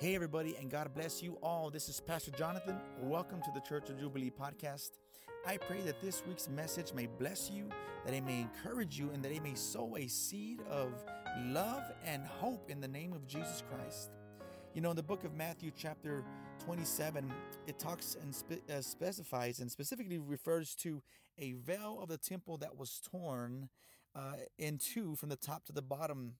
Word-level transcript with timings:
Hey, 0.00 0.14
everybody, 0.14 0.54
and 0.60 0.70
God 0.70 0.94
bless 0.94 1.24
you 1.24 1.36
all. 1.42 1.70
This 1.70 1.88
is 1.88 1.98
Pastor 1.98 2.30
Jonathan. 2.30 2.78
Welcome 3.00 3.42
to 3.42 3.50
the 3.52 3.58
Church 3.58 3.90
of 3.90 3.98
Jubilee 3.98 4.30
podcast. 4.30 4.92
I 5.44 5.56
pray 5.56 5.80
that 5.80 6.00
this 6.00 6.22
week's 6.24 6.48
message 6.48 6.94
may 6.94 7.06
bless 7.06 7.50
you, 7.50 7.68
that 8.04 8.14
it 8.14 8.22
may 8.22 8.42
encourage 8.42 8.96
you, 8.96 9.10
and 9.10 9.24
that 9.24 9.32
it 9.32 9.42
may 9.42 9.56
sow 9.56 9.96
a 9.96 10.06
seed 10.06 10.60
of 10.70 10.92
love 11.46 11.82
and 12.06 12.24
hope 12.24 12.70
in 12.70 12.80
the 12.80 12.86
name 12.86 13.12
of 13.12 13.26
Jesus 13.26 13.64
Christ. 13.68 14.10
You 14.72 14.82
know, 14.82 14.90
in 14.90 14.96
the 14.96 15.02
book 15.02 15.24
of 15.24 15.34
Matthew, 15.34 15.72
chapter 15.76 16.22
27, 16.64 17.32
it 17.66 17.80
talks 17.80 18.16
and 18.22 18.32
spe- 18.32 18.70
uh, 18.70 18.80
specifies 18.80 19.58
and 19.58 19.68
specifically 19.68 20.18
refers 20.18 20.76
to 20.76 21.02
a 21.38 21.54
veil 21.54 21.98
of 22.00 22.08
the 22.08 22.18
temple 22.18 22.56
that 22.58 22.76
was 22.76 23.00
torn 23.10 23.68
uh, 24.14 24.34
in 24.60 24.78
two 24.78 25.16
from 25.16 25.28
the 25.28 25.36
top 25.36 25.64
to 25.64 25.72
the 25.72 25.82
bottom 25.82 26.34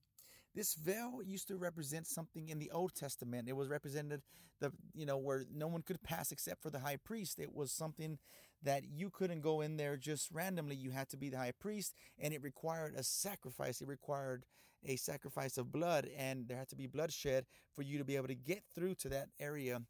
this 0.54 0.74
veil 0.74 1.20
used 1.24 1.48
to 1.48 1.56
represent 1.56 2.06
something 2.06 2.48
in 2.48 2.58
the 2.58 2.70
Old 2.70 2.94
Testament. 2.94 3.48
It 3.48 3.56
was 3.56 3.68
represented 3.68 4.22
the 4.60 4.72
you 4.94 5.06
know 5.06 5.16
where 5.16 5.44
no 5.54 5.68
one 5.68 5.82
could 5.82 6.02
pass 6.02 6.32
except 6.32 6.62
for 6.62 6.70
the 6.70 6.80
high 6.80 6.96
priest. 6.96 7.38
It 7.38 7.54
was 7.54 7.70
something 7.70 8.18
that 8.62 8.84
you 8.88 9.10
couldn't 9.10 9.40
go 9.40 9.60
in 9.60 9.76
there 9.76 9.96
just 9.96 10.30
randomly. 10.32 10.74
You 10.74 10.90
had 10.90 11.08
to 11.10 11.16
be 11.16 11.28
the 11.28 11.38
high 11.38 11.52
priest, 11.52 11.94
and 12.18 12.34
it 12.34 12.42
required 12.42 12.94
a 12.96 13.02
sacrifice. 13.02 13.80
It 13.80 13.88
required 13.88 14.44
a 14.84 14.96
sacrifice 14.96 15.58
of 15.58 15.72
blood, 15.72 16.08
and 16.16 16.48
there 16.48 16.56
had 16.56 16.68
to 16.68 16.76
be 16.76 16.86
bloodshed 16.86 17.46
for 17.74 17.82
you 17.82 17.98
to 17.98 18.04
be 18.04 18.16
able 18.16 18.28
to 18.28 18.34
get 18.34 18.62
through 18.74 18.94
to 18.96 19.08
that 19.10 19.28
area. 19.38 19.82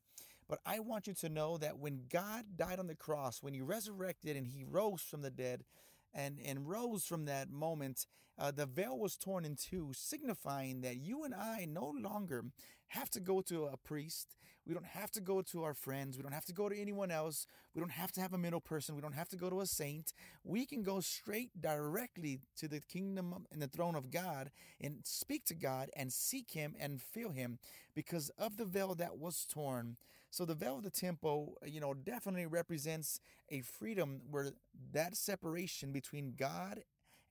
But 0.48 0.60
I 0.64 0.80
want 0.80 1.06
you 1.06 1.14
to 1.14 1.28
know 1.28 1.58
that 1.58 1.78
when 1.78 2.04
God 2.08 2.56
died 2.56 2.78
on 2.78 2.86
the 2.86 2.94
cross, 2.94 3.42
when 3.42 3.52
He 3.52 3.60
resurrected 3.60 4.36
and 4.36 4.46
He 4.46 4.64
rose 4.64 5.02
from 5.02 5.22
the 5.22 5.30
dead, 5.30 5.64
and, 6.14 6.38
and 6.44 6.68
rose 6.68 7.04
from 7.04 7.24
that 7.26 7.50
moment, 7.50 8.06
uh, 8.38 8.50
the 8.50 8.66
veil 8.66 8.98
was 8.98 9.16
torn 9.16 9.44
in 9.44 9.56
two, 9.56 9.90
signifying 9.92 10.80
that 10.82 10.96
you 10.96 11.24
and 11.24 11.34
I 11.34 11.66
no 11.68 11.92
longer 12.00 12.44
have 12.88 13.10
to 13.10 13.20
go 13.20 13.40
to 13.42 13.66
a 13.66 13.76
priest. 13.76 14.36
We 14.66 14.74
don't 14.74 14.86
have 14.86 15.10
to 15.12 15.20
go 15.20 15.40
to 15.42 15.62
our 15.64 15.74
friends. 15.74 16.16
We 16.16 16.22
don't 16.22 16.32
have 16.32 16.44
to 16.44 16.52
go 16.52 16.68
to 16.68 16.78
anyone 16.78 17.10
else. 17.10 17.46
We 17.74 17.80
don't 17.80 17.90
have 17.90 18.12
to 18.12 18.20
have 18.20 18.34
a 18.34 18.38
middle 18.38 18.60
person. 18.60 18.94
We 18.94 19.00
don't 19.00 19.14
have 19.14 19.28
to 19.30 19.36
go 19.36 19.48
to 19.48 19.60
a 19.60 19.66
saint. 19.66 20.12
We 20.44 20.66
can 20.66 20.82
go 20.82 21.00
straight 21.00 21.60
directly 21.60 22.40
to 22.58 22.68
the 22.68 22.80
kingdom 22.80 23.46
and 23.50 23.62
the 23.62 23.66
throne 23.66 23.94
of 23.94 24.10
God 24.10 24.50
and 24.80 24.98
speak 25.04 25.46
to 25.46 25.54
God 25.54 25.88
and 25.96 26.12
seek 26.12 26.52
Him 26.52 26.74
and 26.78 27.00
feel 27.00 27.30
Him 27.30 27.58
because 27.94 28.30
of 28.38 28.58
the 28.58 28.66
veil 28.66 28.94
that 28.94 29.18
was 29.18 29.46
torn. 29.50 29.96
So 30.30 30.44
the 30.44 30.54
veil 30.54 30.78
of 30.78 30.84
the 30.84 30.90
temple, 30.90 31.56
uh, 31.62 31.66
you 31.66 31.80
know, 31.80 31.94
definitely 31.94 32.46
represents 32.46 33.20
a 33.50 33.62
freedom 33.62 34.20
where 34.30 34.50
that 34.92 35.16
separation 35.16 35.92
between 35.92 36.34
God 36.36 36.82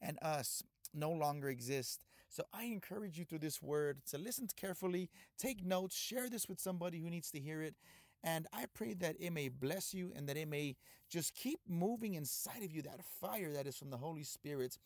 and 0.01 0.17
us 0.21 0.63
no 0.93 1.11
longer 1.11 1.49
exists. 1.49 2.05
So 2.29 2.43
I 2.53 2.65
encourage 2.65 3.17
you 3.17 3.25
through 3.25 3.39
this 3.39 3.61
word 3.61 3.99
to 4.07 4.17
listen 4.17 4.47
carefully, 4.55 5.09
take 5.37 5.63
notes, 5.63 5.95
share 5.95 6.29
this 6.29 6.49
with 6.49 6.59
somebody 6.59 6.99
who 6.99 7.09
needs 7.09 7.31
to 7.31 7.39
hear 7.39 7.61
it. 7.61 7.75
And 8.23 8.47
I 8.51 8.65
pray 8.73 8.93
that 8.95 9.15
it 9.19 9.31
may 9.31 9.47
bless 9.47 9.93
you 9.93 10.11
and 10.15 10.27
that 10.27 10.37
it 10.37 10.47
may 10.47 10.75
just 11.09 11.35
keep 11.35 11.59
moving 11.67 12.15
inside 12.15 12.63
of 12.63 12.71
you 12.71 12.81
that 12.81 12.99
fire 13.21 13.53
that 13.53 13.67
is 13.67 13.77
from 13.77 13.91
the 13.91 13.97
Holy 13.97 14.23
Spirit. 14.23 14.77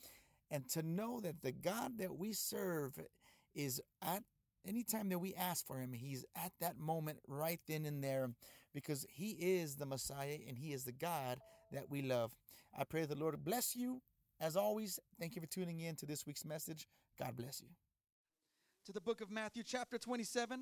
And 0.52 0.70
to 0.72 0.84
know 0.84 1.20
that 1.22 1.42
the 1.42 1.52
God 1.52 1.98
that 1.98 2.18
we 2.18 2.34
serve 2.34 3.00
is 3.56 3.82
at 4.02 4.24
anytime 4.68 5.10
that 5.10 5.20
we 5.20 5.34
ask 5.36 5.66
for 5.66 5.80
him, 5.80 5.94
he's 5.94 6.26
at 6.36 6.52
that 6.60 6.78
moment 6.78 7.20
right 7.28 7.60
then 7.68 7.86
and 7.86 8.04
there 8.04 8.30
because 8.74 9.06
he 9.10 9.32
is 9.32 9.76
the 9.76 9.86
Messiah 9.86 10.38
and 10.48 10.58
he 10.58 10.74
is 10.74 10.84
the 10.84 10.92
God 10.92 11.40
that 11.72 11.90
we 11.90 12.02
love. 12.02 12.36
I 12.78 12.84
pray 12.84 13.06
the 13.06 13.16
Lord 13.16 13.44
bless 13.44 13.76
you. 13.76 14.02
As 14.40 14.56
always, 14.56 15.00
thank 15.20 15.36
you 15.36 15.42
for 15.42 15.48
tuning 15.48 15.80
in 15.82 15.96
to 15.98 16.06
this 16.06 16.26
week's 16.26 16.46
message. 16.46 16.88
God 17.20 17.36
bless 17.36 17.62
you. 17.62 17.68
To 18.86 18.92
the 18.92 19.02
book 19.02 19.22
of 19.22 19.30
Matthew, 19.30 19.64
chapter 19.64 19.98
27, 19.98 20.60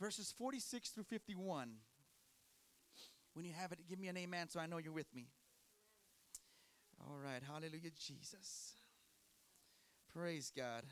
verses 0.00 0.34
46 0.36 0.90
through 0.90 1.04
51. 1.04 1.70
When 3.34 3.44
you 3.44 3.52
have 3.52 3.70
it, 3.70 3.78
give 3.88 4.00
me 4.00 4.08
an 4.08 4.16
amen 4.16 4.48
so 4.48 4.58
I 4.58 4.66
know 4.66 4.78
you're 4.78 4.92
with 4.92 5.14
me. 5.14 5.28
All 7.00 7.18
right. 7.22 7.42
Hallelujah, 7.46 7.90
Jesus. 7.96 8.72
Praise 10.12 10.50
God. 10.56 10.84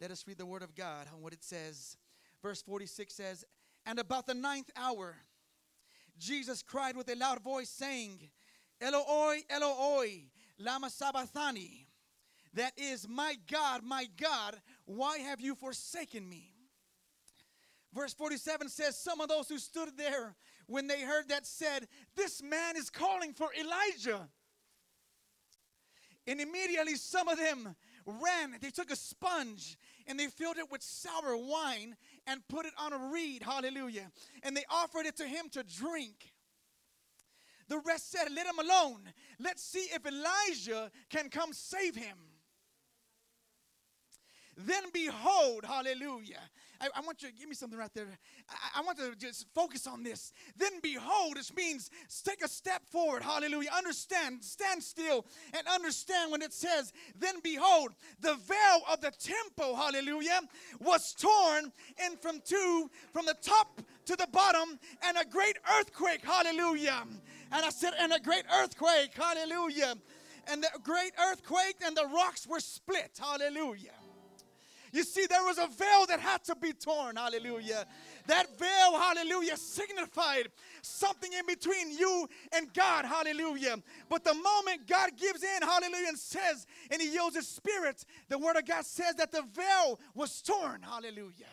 Let 0.00 0.10
us 0.10 0.24
read 0.26 0.38
the 0.38 0.46
word 0.46 0.62
of 0.62 0.74
God 0.74 1.08
on 1.14 1.20
what 1.20 1.34
it 1.34 1.44
says. 1.44 1.98
Verse 2.42 2.62
46 2.62 3.12
says, 3.12 3.44
And 3.84 3.98
about 3.98 4.26
the 4.26 4.32
ninth 4.32 4.70
hour, 4.74 5.14
Jesus 6.18 6.62
cried 6.62 6.96
with 6.96 7.10
a 7.10 7.14
loud 7.14 7.42
voice, 7.42 7.68
saying, 7.68 8.18
Eloi, 8.80 9.40
Eloi, 9.50 10.22
lama 10.58 10.88
sabachthani. 10.88 11.86
That 12.54 12.72
is, 12.78 13.06
my 13.06 13.36
God, 13.50 13.82
my 13.84 14.06
God, 14.18 14.56
why 14.86 15.18
have 15.18 15.40
you 15.40 15.54
forsaken 15.54 16.26
me? 16.26 16.54
Verse 17.92 18.14
47 18.14 18.70
says, 18.70 18.98
Some 18.98 19.20
of 19.20 19.28
those 19.28 19.48
who 19.48 19.58
stood 19.58 19.96
there 19.98 20.34
when 20.66 20.86
they 20.86 21.02
heard 21.02 21.28
that 21.28 21.46
said, 21.46 21.86
This 22.16 22.42
man 22.42 22.76
is 22.76 22.88
calling 22.88 23.34
for 23.34 23.48
Elijah. 23.58 24.28
And 26.26 26.40
immediately 26.40 26.96
some 26.96 27.28
of 27.28 27.38
them 27.38 27.74
ran. 28.06 28.56
They 28.60 28.70
took 28.70 28.90
a 28.90 28.96
sponge 28.96 29.76
and 30.06 30.18
they 30.18 30.26
filled 30.26 30.58
it 30.58 30.70
with 30.70 30.82
sour 30.82 31.36
wine 31.36 31.96
and 32.26 32.46
put 32.48 32.66
it 32.66 32.72
on 32.78 32.92
a 32.92 32.98
reed. 33.12 33.42
Hallelujah. 33.42 34.10
And 34.42 34.56
they 34.56 34.64
offered 34.70 35.06
it 35.06 35.16
to 35.16 35.24
him 35.26 35.48
to 35.52 35.62
drink. 35.62 36.32
The 37.68 37.78
rest 37.78 38.10
said, 38.10 38.28
Let 38.34 38.46
him 38.46 38.58
alone. 38.58 39.00
Let's 39.38 39.62
see 39.62 39.86
if 39.94 40.04
Elijah 40.04 40.90
can 41.08 41.28
come 41.30 41.52
save 41.52 41.94
him. 41.94 42.16
Then 44.56 44.84
behold, 44.92 45.64
hallelujah. 45.64 46.40
I, 46.80 46.88
I, 46.96 47.00
want 47.02 47.22
you 47.22 47.28
to 47.28 47.34
give 47.34 47.48
me 47.48 47.54
something 47.54 47.78
right 47.78 47.92
there. 47.94 48.06
I, 48.48 48.80
I, 48.80 48.82
want 48.82 48.98
to 48.98 49.14
just 49.16 49.46
focus 49.54 49.86
on 49.86 50.02
this. 50.02 50.32
Then 50.56 50.80
behold, 50.82 51.36
this 51.36 51.54
means 51.54 51.90
take 52.24 52.42
a 52.42 52.48
step 52.48 52.82
forward, 52.88 53.22
hallelujah. 53.22 53.68
Understand, 53.76 54.42
stand 54.42 54.82
still, 54.82 55.26
and 55.52 55.66
understand 55.68 56.32
when 56.32 56.42
it 56.42 56.52
says, 56.52 56.92
then 57.18 57.36
behold, 57.42 57.90
the 58.20 58.34
veil 58.34 58.80
of 58.90 59.00
the 59.00 59.10
temple, 59.10 59.76
hallelujah, 59.76 60.40
was 60.80 61.14
torn 61.14 61.72
in 62.06 62.16
from 62.16 62.40
two, 62.44 62.90
from 63.12 63.26
the 63.26 63.36
top 63.42 63.82
to 64.06 64.16
the 64.16 64.28
bottom, 64.32 64.78
and 65.04 65.18
a 65.18 65.24
great 65.24 65.58
earthquake, 65.78 66.24
hallelujah. 66.24 67.04
And 67.52 67.64
I 67.64 67.70
said, 67.70 67.92
and 67.98 68.12
a 68.12 68.20
great 68.20 68.44
earthquake, 68.62 69.10
hallelujah. 69.14 69.94
And 70.50 70.62
the 70.62 70.70
great 70.82 71.12
earthquake, 71.30 71.76
and 71.84 71.96
the 71.96 72.06
rocks 72.06 72.46
were 72.46 72.60
split, 72.60 73.18
hallelujah. 73.20 73.99
You 74.92 75.04
see, 75.04 75.26
there 75.28 75.42
was 75.44 75.58
a 75.58 75.66
veil 75.66 76.06
that 76.08 76.18
had 76.20 76.42
to 76.44 76.56
be 76.56 76.72
torn. 76.72 77.16
Hallelujah. 77.16 77.86
That 78.26 78.58
veil, 78.58 78.98
hallelujah, 78.98 79.56
signified 79.56 80.48
something 80.82 81.32
in 81.32 81.46
between 81.46 81.96
you 81.96 82.28
and 82.52 82.72
God. 82.74 83.04
Hallelujah. 83.04 83.76
But 84.08 84.24
the 84.24 84.34
moment 84.34 84.88
God 84.88 85.10
gives 85.16 85.42
in, 85.42 85.62
hallelujah, 85.62 86.08
and 86.08 86.18
says, 86.18 86.66
and 86.90 87.00
He 87.00 87.12
yields 87.12 87.36
His 87.36 87.46
Spirit, 87.46 88.04
the 88.28 88.38
Word 88.38 88.56
of 88.56 88.66
God 88.66 88.84
says 88.84 89.14
that 89.16 89.30
the 89.30 89.42
veil 89.54 90.00
was 90.14 90.42
torn. 90.42 90.82
Hallelujah. 90.82 91.46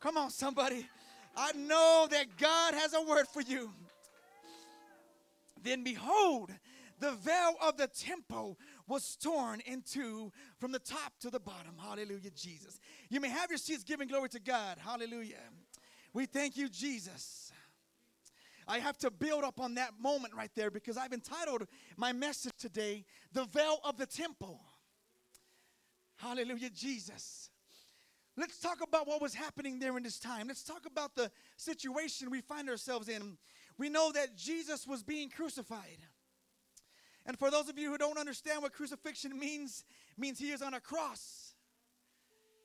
Come 0.00 0.16
on, 0.16 0.30
somebody. 0.30 0.86
I 1.36 1.52
know 1.52 2.06
that 2.10 2.36
God 2.36 2.74
has 2.74 2.94
a 2.94 3.02
word 3.02 3.26
for 3.28 3.40
you. 3.40 3.70
Then 5.62 5.84
behold, 5.84 6.50
the 7.00 7.12
veil 7.12 7.54
of 7.62 7.76
the 7.76 7.86
temple 7.86 8.58
was 8.92 9.16
torn 9.16 9.60
in 9.60 9.80
two 9.80 10.30
from 10.60 10.70
the 10.70 10.78
top 10.78 11.14
to 11.18 11.30
the 11.30 11.40
bottom. 11.40 11.72
Hallelujah, 11.82 12.30
Jesus. 12.36 12.78
You 13.08 13.20
may 13.20 13.30
have 13.30 13.50
your 13.50 13.56
seats 13.56 13.84
giving 13.84 14.06
glory 14.06 14.28
to 14.28 14.38
God. 14.38 14.76
Hallelujah. 14.78 15.40
We 16.12 16.26
thank 16.26 16.58
you, 16.58 16.68
Jesus. 16.68 17.50
I 18.68 18.80
have 18.80 18.98
to 18.98 19.10
build 19.10 19.44
up 19.44 19.60
on 19.60 19.76
that 19.76 19.92
moment 19.98 20.34
right 20.34 20.50
there 20.54 20.70
because 20.70 20.98
I've 20.98 21.14
entitled 21.14 21.66
my 21.96 22.12
message 22.12 22.52
today, 22.58 23.06
The 23.32 23.46
Veil 23.46 23.78
of 23.82 23.96
the 23.96 24.04
Temple. 24.04 24.60
Hallelujah, 26.16 26.68
Jesus. 26.68 27.48
Let's 28.36 28.58
talk 28.58 28.82
about 28.82 29.08
what 29.08 29.22
was 29.22 29.32
happening 29.32 29.78
there 29.78 29.96
in 29.96 30.02
this 30.02 30.18
time. 30.18 30.48
Let's 30.48 30.64
talk 30.64 30.84
about 30.86 31.16
the 31.16 31.30
situation 31.56 32.30
we 32.30 32.42
find 32.42 32.68
ourselves 32.68 33.08
in. 33.08 33.38
We 33.78 33.88
know 33.88 34.12
that 34.12 34.36
Jesus 34.36 34.86
was 34.86 35.02
being 35.02 35.30
crucified. 35.30 35.98
And 37.26 37.38
for 37.38 37.50
those 37.50 37.68
of 37.68 37.78
you 37.78 37.90
who 37.90 37.98
don't 37.98 38.18
understand 38.18 38.62
what 38.62 38.72
crucifixion 38.72 39.38
means, 39.38 39.84
means 40.16 40.38
he 40.38 40.50
is 40.50 40.62
on 40.62 40.74
a 40.74 40.80
cross. 40.80 41.54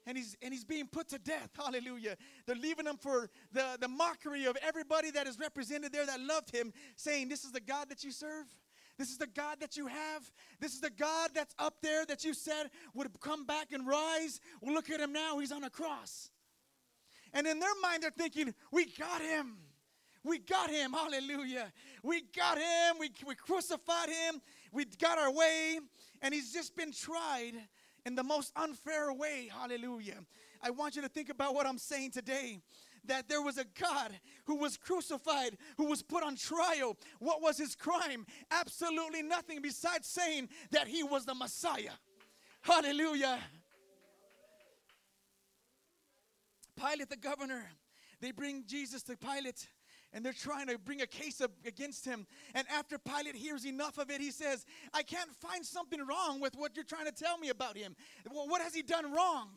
And 0.06 0.18
he's 0.18 0.38
and 0.42 0.54
he's 0.54 0.64
being 0.64 0.88
put 0.88 1.10
to 1.10 1.20
death. 1.20 1.50
Hallelujah. 1.58 2.16
They're 2.46 2.56
leaving 2.56 2.86
him 2.86 2.98
for 2.98 3.30
the, 3.52 3.78
the 3.80 3.90
mockery 3.90 4.46
of 4.46 4.58
everybody 4.66 5.12
that 5.12 5.28
is 5.28 5.38
represented 5.38 5.92
there 5.92 6.06
that 6.06 6.22
loved 6.22 6.56
him, 6.56 6.74
saying, 6.96 7.30
This 7.30 7.44
is 7.44 7.52
the 7.52 7.60
God 7.60 7.90
that 7.90 8.04
you 8.04 8.12
serve. 8.12 8.46
This 8.98 9.10
is 9.10 9.18
the 9.18 9.28
God 9.28 9.60
that 9.60 9.78
you 9.78 9.86
have. 9.88 10.32
This 10.60 10.74
is 10.74 10.82
the 10.82 10.90
God 10.90 11.32
that's 11.36 11.54
up 11.60 11.76
there 11.84 12.06
that 12.06 12.24
you 12.24 12.34
said 12.34 12.72
would 12.96 13.08
come 13.20 13.46
back 13.46 13.72
and 13.72 13.86
rise. 13.86 14.40
Well, 14.60 14.74
look 14.74 14.90
at 14.90 15.00
him 15.00 15.14
now. 15.14 15.38
He's 15.38 15.52
on 15.52 15.64
a 15.64 15.70
cross. 15.70 16.32
And 17.34 17.46
in 17.46 17.60
their 17.60 17.70
mind, 17.82 18.04
they're 18.04 18.12
thinking, 18.12 18.56
We 18.72 18.86
got 18.86 19.22
him. 19.22 19.58
We 20.28 20.40
got 20.40 20.70
him. 20.70 20.94
Hallelujah. 20.94 21.72
We 22.04 22.24
got 22.36 22.58
him. 22.58 22.98
We, 23.00 23.12
we 23.26 23.36
crucified 23.36 24.10
him. 24.10 24.42
We 24.72 24.86
got 25.00 25.18
our 25.18 25.32
way. 25.32 25.80
And 26.22 26.34
he's 26.34 26.52
just 26.52 26.76
been 26.76 26.92
tried 26.92 27.54
in 28.06 28.16
the 28.16 28.24
most 28.24 28.52
unfair 28.56 29.14
way. 29.14 29.50
Hallelujah. 29.52 30.18
I 30.62 30.72
want 30.72 30.96
you 30.96 31.02
to 31.02 31.10
think 31.10 31.30
about 31.30 31.54
what 31.56 31.66
I'm 31.66 31.78
saying 31.78 32.12
today 32.12 32.60
that 33.06 33.30
there 33.30 33.42
was 33.42 33.58
a 33.58 33.66
God 33.80 34.12
who 34.46 34.58
was 34.58 34.76
crucified, 34.76 35.58
who 35.78 35.86
was 35.86 36.02
put 36.02 36.24
on 36.24 36.36
trial. 36.36 36.98
What 37.20 37.42
was 37.42 37.58
his 37.58 37.74
crime? 37.74 38.26
Absolutely 38.52 39.24
nothing 39.24 39.62
besides 39.62 40.08
saying 40.08 40.50
that 40.72 40.88
he 40.88 41.04
was 41.04 41.26
the 41.26 41.36
Messiah. 41.36 41.92
Hallelujah. 42.62 43.40
Pilate, 46.76 47.10
the 47.10 47.18
governor, 47.18 47.66
they 48.20 48.32
bring 48.32 48.64
Jesus 48.68 49.04
to 49.04 49.16
Pilate 49.16 49.68
and 50.14 50.26
they're 50.26 50.34
trying 50.34 50.68
to 50.68 50.78
bring 50.78 51.02
a 51.02 51.08
case 51.08 51.42
of, 51.42 51.52
against 51.66 52.06
him. 52.06 52.26
And 52.56 52.66
after 52.70 52.98
Pilate 52.98 53.36
hears 53.36 53.66
enough 53.66 53.98
of 53.98 54.10
it, 54.10 54.22
he 54.22 54.32
says, 54.32 54.66
I 54.94 55.04
can't 55.04 55.32
find 55.42 55.66
something 55.66 56.00
wrong 56.06 56.40
with 56.40 56.56
what 56.56 56.76
you're 56.76 56.86
trying 56.86 57.06
to 57.06 57.12
tell 57.12 57.38
me 57.38 57.50
about 57.50 57.78
him. 57.78 57.96
Well, 58.32 58.48
what 58.48 58.62
has 58.62 58.74
he 58.74 58.82
done 58.82 59.12
wrong? 59.14 59.50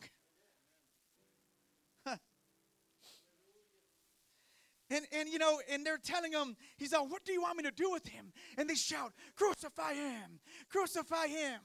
And, 4.93 5.05
and 5.13 5.29
you 5.29 5.39
know, 5.39 5.61
and 5.71 5.85
they're 5.85 5.97
telling 5.97 6.33
him, 6.33 6.57
he's 6.75 6.91
like, 6.91 7.09
what 7.09 7.23
do 7.23 7.31
you 7.31 7.41
want 7.41 7.55
me 7.55 7.63
to 7.63 7.71
do 7.71 7.89
with 7.89 8.05
him? 8.05 8.33
And 8.57 8.69
they 8.69 8.75
shout, 8.75 9.13
crucify 9.37 9.93
him, 9.93 10.41
crucify 10.69 11.27
him. 11.27 11.61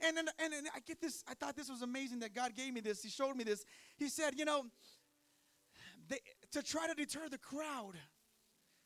And 0.00 0.16
then, 0.16 0.26
and, 0.38 0.54
and 0.54 0.68
I 0.74 0.78
get 0.86 1.00
this, 1.00 1.24
I 1.28 1.34
thought 1.34 1.56
this 1.56 1.68
was 1.68 1.82
amazing 1.82 2.20
that 2.20 2.32
God 2.32 2.54
gave 2.54 2.72
me 2.72 2.80
this. 2.80 3.02
He 3.02 3.10
showed 3.10 3.34
me 3.34 3.42
this. 3.42 3.64
He 3.98 4.08
said, 4.08 4.34
you 4.36 4.44
know, 4.44 4.66
they, 6.08 6.18
to 6.52 6.62
try 6.62 6.86
to 6.86 6.94
deter 6.94 7.28
the 7.28 7.38
crowd, 7.38 7.94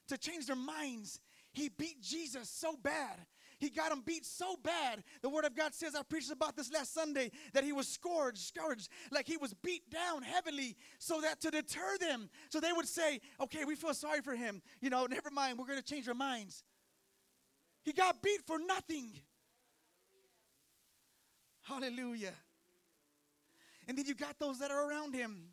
to 0.08 0.18
change 0.18 0.46
their 0.46 0.56
minds, 0.56 1.20
he 1.52 1.68
beat 1.68 2.00
Jesus 2.00 2.48
so 2.48 2.76
bad. 2.82 3.18
He 3.58 3.70
got 3.70 3.92
him 3.92 4.02
beat 4.04 4.26
so 4.26 4.56
bad. 4.62 5.02
The 5.22 5.28
Word 5.28 5.44
of 5.44 5.56
God 5.56 5.72
says, 5.72 5.94
I 5.94 6.02
preached 6.02 6.30
about 6.30 6.56
this 6.56 6.72
last 6.72 6.92
Sunday, 6.92 7.30
that 7.52 7.64
he 7.64 7.72
was 7.72 7.88
scourged, 7.88 8.38
scourged, 8.38 8.88
like 9.10 9.26
he 9.26 9.36
was 9.36 9.54
beat 9.54 9.88
down 9.90 10.22
heavily, 10.22 10.76
so 10.98 11.20
that 11.20 11.40
to 11.42 11.50
deter 11.50 11.96
them, 12.00 12.28
so 12.50 12.60
they 12.60 12.72
would 12.72 12.88
say, 12.88 13.20
Okay, 13.40 13.64
we 13.64 13.74
feel 13.76 13.94
sorry 13.94 14.20
for 14.20 14.34
him. 14.34 14.60
You 14.80 14.90
know, 14.90 15.06
never 15.06 15.30
mind, 15.30 15.58
we're 15.58 15.66
going 15.66 15.78
to 15.78 15.84
change 15.84 16.08
our 16.08 16.14
minds. 16.14 16.64
He 17.84 17.92
got 17.92 18.22
beat 18.22 18.40
for 18.46 18.58
nothing. 18.58 19.12
Hallelujah. 21.62 22.34
And 23.86 23.96
then 23.96 24.06
you 24.06 24.14
got 24.14 24.38
those 24.38 24.58
that 24.58 24.70
are 24.70 24.90
around 24.90 25.14
him 25.14 25.48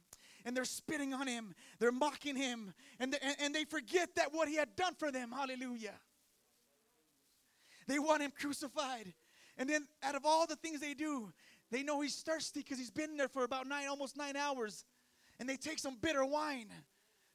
and 0.46 0.56
they're 0.56 0.66
spitting 0.66 1.14
on 1.14 1.28
him, 1.28 1.54
they're 1.80 1.92
mocking 1.92 2.36
him, 2.36 2.74
and, 3.00 3.16
and, 3.22 3.36
and 3.40 3.56
they 3.56 3.66
forget 3.66 4.16
that 4.16 4.34
what 4.34 4.48
he 4.48 4.56
had 4.56 4.76
done 4.76 4.94
for 4.96 5.12
them. 5.12 5.32
Hallelujah. 5.32 5.94
They 7.88 8.00
want 8.00 8.22
him 8.22 8.32
crucified. 8.32 9.14
And 9.58 9.70
then, 9.70 9.88
out 10.02 10.16
of 10.16 10.26
all 10.26 10.48
the 10.48 10.56
things 10.56 10.80
they 10.80 10.94
do, 10.94 11.32
they 11.72 11.84
know 11.84 12.02
he's 12.02 12.22
thirsty 12.22 12.62
because 12.62 12.78
he's 12.78 12.92
been 12.92 13.18
there 13.18 13.28
for 13.28 13.44
about 13.44 13.68
nine, 13.68 13.88
almost 13.88 14.18
nine 14.18 14.36
hours. 14.36 14.86
And 15.40 15.48
they 15.48 15.58
take 15.58 15.80
some 15.80 15.98
bitter 16.02 16.24
wine, 16.24 16.70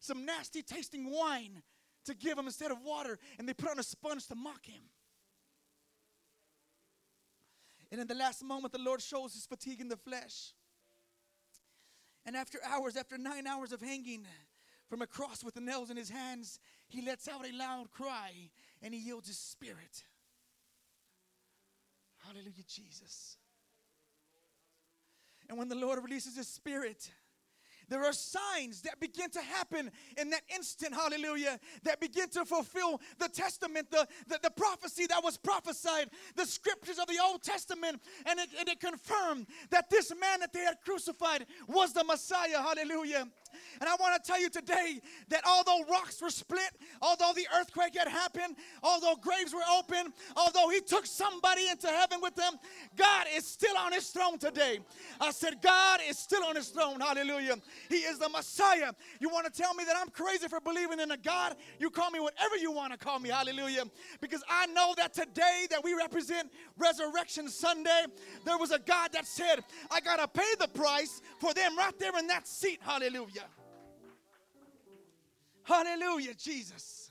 some 0.00 0.24
nasty 0.24 0.62
tasting 0.62 1.10
wine 1.10 1.62
to 2.04 2.14
give 2.14 2.38
him 2.38 2.46
instead 2.46 2.70
of 2.70 2.78
water, 2.82 3.18
and 3.38 3.48
they 3.48 3.52
put 3.52 3.70
on 3.70 3.78
a 3.78 3.82
sponge 3.82 4.26
to 4.28 4.34
mock 4.34 4.64
him. 4.64 4.82
And 7.90 8.00
in 8.00 8.06
the 8.06 8.14
last 8.14 8.42
moment, 8.44 8.72
the 8.72 8.80
Lord 8.80 9.00
shows 9.00 9.34
his 9.34 9.46
fatigue 9.46 9.80
in 9.80 9.88
the 9.88 9.96
flesh. 9.96 10.52
And 12.26 12.36
after 12.36 12.58
hours, 12.68 12.96
after 12.96 13.16
nine 13.16 13.46
hours 13.46 13.72
of 13.72 13.80
hanging 13.80 14.26
from 14.88 15.00
a 15.00 15.06
cross 15.06 15.44
with 15.44 15.54
the 15.54 15.60
nails 15.60 15.90
in 15.90 15.96
his 15.96 16.10
hands, 16.10 16.58
he 16.88 17.00
lets 17.00 17.28
out 17.28 17.46
a 17.46 17.56
loud 17.56 17.92
cry 17.92 18.32
and 18.82 18.92
he 18.92 19.00
yields 19.00 19.28
his 19.28 19.38
spirit. 19.38 20.02
Hallelujah, 22.26 22.64
Jesus. 22.68 23.36
And 25.48 25.56
when 25.56 25.68
the 25.68 25.76
Lord 25.76 26.02
releases 26.02 26.36
his 26.36 26.48
spirit, 26.48 27.08
there 27.88 28.04
are 28.04 28.12
signs 28.12 28.82
that 28.82 29.00
begin 29.00 29.30
to 29.30 29.40
happen 29.40 29.90
in 30.16 30.30
that 30.30 30.42
instant, 30.54 30.94
hallelujah, 30.94 31.58
that 31.84 32.00
begin 32.00 32.28
to 32.30 32.44
fulfill 32.44 33.00
the 33.18 33.28
testament, 33.28 33.90
the, 33.90 34.06
the, 34.28 34.38
the 34.42 34.50
prophecy 34.50 35.06
that 35.06 35.22
was 35.22 35.36
prophesied, 35.36 36.10
the 36.34 36.44
scriptures 36.44 36.98
of 36.98 37.06
the 37.06 37.18
Old 37.22 37.42
Testament, 37.42 38.00
and 38.26 38.40
it, 38.40 38.48
and 38.58 38.68
it 38.68 38.80
confirmed 38.80 39.46
that 39.70 39.90
this 39.90 40.10
man 40.10 40.40
that 40.40 40.52
they 40.52 40.60
had 40.60 40.80
crucified 40.84 41.46
was 41.66 41.92
the 41.92 42.04
Messiah, 42.04 42.62
hallelujah. 42.62 43.28
And 43.80 43.88
I 43.88 43.94
want 44.00 44.22
to 44.22 44.26
tell 44.26 44.40
you 44.40 44.48
today 44.48 45.00
that 45.28 45.42
although 45.46 45.84
rocks 45.90 46.20
were 46.20 46.30
split, 46.30 46.70
although 47.02 47.32
the 47.34 47.46
earthquake 47.58 47.96
had 47.96 48.08
happened, 48.08 48.56
although 48.82 49.16
graves 49.16 49.52
were 49.52 49.60
open, 49.76 50.12
although 50.36 50.68
he 50.68 50.80
took 50.80 51.06
somebody 51.06 51.68
into 51.68 51.88
heaven 51.88 52.20
with 52.22 52.34
them, 52.34 52.54
God 52.96 53.26
is 53.34 53.46
still 53.46 53.76
on 53.76 53.92
his 53.92 54.08
throne 54.10 54.38
today. 54.38 54.78
I 55.20 55.30
said, 55.30 55.60
God 55.62 56.00
is 56.08 56.18
still 56.18 56.44
on 56.44 56.56
his 56.56 56.68
throne. 56.68 57.00
Hallelujah. 57.00 57.56
He 57.88 57.96
is 57.96 58.18
the 58.18 58.28
Messiah. 58.28 58.92
You 59.20 59.28
want 59.28 59.52
to 59.52 59.62
tell 59.62 59.74
me 59.74 59.84
that 59.84 59.96
I'm 59.96 60.08
crazy 60.10 60.48
for 60.48 60.60
believing 60.60 61.00
in 61.00 61.10
a 61.10 61.16
God? 61.16 61.56
You 61.78 61.90
call 61.90 62.10
me 62.10 62.20
whatever 62.20 62.56
you 62.56 62.72
want 62.72 62.92
to 62.92 62.98
call 62.98 63.18
me. 63.18 63.28
Hallelujah. 63.28 63.84
Because 64.20 64.42
I 64.48 64.66
know 64.66 64.94
that 64.96 65.14
today 65.14 65.66
that 65.70 65.82
we 65.82 65.94
represent 65.94 66.50
Resurrection 66.78 67.48
Sunday, 67.48 68.04
there 68.44 68.58
was 68.58 68.70
a 68.70 68.78
God 68.78 69.12
that 69.12 69.26
said, 69.26 69.64
I 69.90 70.00
got 70.00 70.18
to 70.18 70.28
pay 70.28 70.54
the 70.58 70.68
price 70.68 71.22
for 71.40 71.54
them 71.54 71.76
right 71.76 71.98
there 71.98 72.16
in 72.18 72.26
that 72.28 72.46
seat. 72.46 72.80
Hallelujah. 72.82 73.44
Hallelujah, 75.66 76.32
Jesus. 76.34 77.10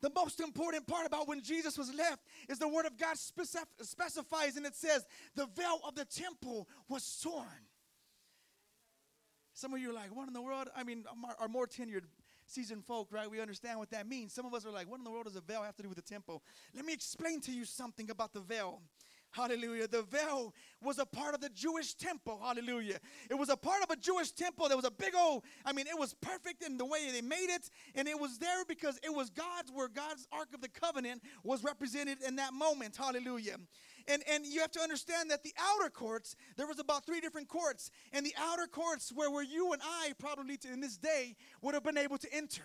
The 0.00 0.10
most 0.10 0.40
important 0.40 0.86
part 0.86 1.06
about 1.06 1.28
when 1.28 1.40
Jesus 1.42 1.78
was 1.78 1.94
left 1.94 2.22
is 2.48 2.58
the 2.58 2.66
Word 2.66 2.86
of 2.86 2.96
God 2.96 3.16
specif- 3.16 3.66
specifies, 3.82 4.56
and 4.56 4.66
it 4.66 4.74
says, 4.74 5.06
the 5.36 5.46
veil 5.46 5.80
of 5.86 5.94
the 5.94 6.04
temple 6.04 6.68
was 6.88 7.20
torn. 7.22 7.46
Some 9.54 9.74
of 9.74 9.80
you 9.80 9.90
are 9.90 9.92
like, 9.92 10.14
what 10.14 10.26
in 10.26 10.34
the 10.34 10.42
world? 10.42 10.68
I 10.76 10.82
mean, 10.82 11.04
our, 11.24 11.36
our 11.42 11.48
more 11.48 11.68
tenured 11.68 12.02
seasoned 12.46 12.84
folk, 12.84 13.08
right? 13.12 13.30
We 13.30 13.40
understand 13.40 13.78
what 13.78 13.90
that 13.90 14.08
means. 14.08 14.32
Some 14.32 14.46
of 14.46 14.54
us 14.54 14.66
are 14.66 14.70
like, 14.72 14.90
what 14.90 14.98
in 14.98 15.04
the 15.04 15.10
world 15.10 15.26
does 15.26 15.36
a 15.36 15.40
veil 15.40 15.62
have 15.62 15.76
to 15.76 15.82
do 15.82 15.88
with 15.88 15.96
the 15.96 16.02
temple? 16.02 16.42
Let 16.74 16.84
me 16.84 16.92
explain 16.92 17.40
to 17.42 17.52
you 17.52 17.64
something 17.64 18.10
about 18.10 18.32
the 18.32 18.40
veil. 18.40 18.80
Hallelujah. 19.30 19.86
The 19.86 20.02
veil 20.02 20.54
was 20.82 20.98
a 20.98 21.06
part 21.06 21.34
of 21.34 21.40
the 21.40 21.50
Jewish 21.50 21.94
temple. 21.94 22.40
Hallelujah. 22.42 22.98
It 23.30 23.34
was 23.34 23.50
a 23.50 23.56
part 23.56 23.82
of 23.82 23.90
a 23.90 23.96
Jewish 23.96 24.32
temple. 24.32 24.68
There 24.68 24.76
was 24.76 24.86
a 24.86 24.90
big 24.90 25.14
old, 25.14 25.44
I 25.64 25.72
mean, 25.72 25.86
it 25.86 25.98
was 25.98 26.14
perfect 26.14 26.62
in 26.62 26.78
the 26.78 26.86
way 26.86 27.10
they 27.12 27.20
made 27.20 27.48
it. 27.50 27.70
And 27.94 28.08
it 28.08 28.18
was 28.18 28.38
there 28.38 28.64
because 28.66 28.98
it 29.02 29.14
was 29.14 29.30
God's, 29.30 29.70
where 29.72 29.88
God's 29.88 30.26
Ark 30.32 30.48
of 30.54 30.60
the 30.60 30.68
Covenant 30.68 31.22
was 31.44 31.62
represented 31.62 32.18
in 32.26 32.36
that 32.36 32.54
moment. 32.54 32.96
Hallelujah. 32.96 33.56
And, 34.06 34.22
and 34.32 34.46
you 34.46 34.60
have 34.60 34.72
to 34.72 34.80
understand 34.80 35.30
that 35.30 35.42
the 35.42 35.52
outer 35.58 35.90
courts, 35.90 36.34
there 36.56 36.66
was 36.66 36.78
about 36.78 37.04
three 37.04 37.20
different 37.20 37.48
courts. 37.48 37.90
And 38.12 38.24
the 38.24 38.34
outer 38.38 38.66
courts 38.66 39.12
where, 39.14 39.30
where 39.30 39.44
you 39.44 39.72
and 39.72 39.82
I 39.84 40.14
probably 40.18 40.56
to, 40.58 40.72
in 40.72 40.80
this 40.80 40.96
day 40.96 41.36
would 41.60 41.74
have 41.74 41.84
been 41.84 41.98
able 41.98 42.18
to 42.18 42.34
enter. 42.34 42.64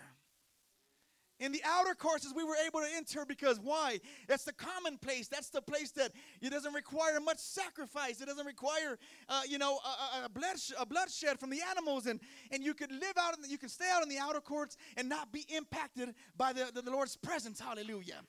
In 1.44 1.52
the 1.52 1.62
outer 1.62 1.94
courses, 1.94 2.32
we 2.34 2.42
were 2.42 2.56
able 2.66 2.80
to 2.80 2.86
enter 2.96 3.26
because 3.26 3.60
why? 3.60 4.00
That's 4.26 4.44
the 4.44 4.54
common 4.54 4.96
place. 4.96 5.28
That's 5.28 5.50
the 5.50 5.60
place 5.60 5.90
that 5.90 6.12
it 6.40 6.50
doesn't 6.50 6.72
require 6.72 7.20
much 7.20 7.36
sacrifice. 7.38 8.22
It 8.22 8.26
doesn't 8.26 8.46
require, 8.46 8.98
uh, 9.28 9.42
you 9.46 9.58
know, 9.58 9.78
a, 9.84 10.24
a, 10.24 10.28
blood, 10.30 10.56
a 10.78 10.86
bloodshed 10.86 11.38
from 11.38 11.50
the 11.50 11.60
animals, 11.70 12.06
and 12.06 12.18
and 12.50 12.64
you 12.64 12.72
can 12.72 12.88
live 12.98 13.12
out, 13.18 13.36
in 13.36 13.42
the, 13.42 13.48
you 13.48 13.58
can 13.58 13.68
stay 13.68 13.90
out 13.92 14.02
in 14.02 14.08
the 14.08 14.18
outer 14.18 14.40
courts 14.40 14.78
and 14.96 15.06
not 15.06 15.32
be 15.32 15.44
impacted 15.54 16.14
by 16.38 16.54
the, 16.54 16.70
the, 16.72 16.80
the 16.80 16.90
Lord's 16.90 17.16
presence. 17.16 17.60
Hallelujah, 17.60 18.22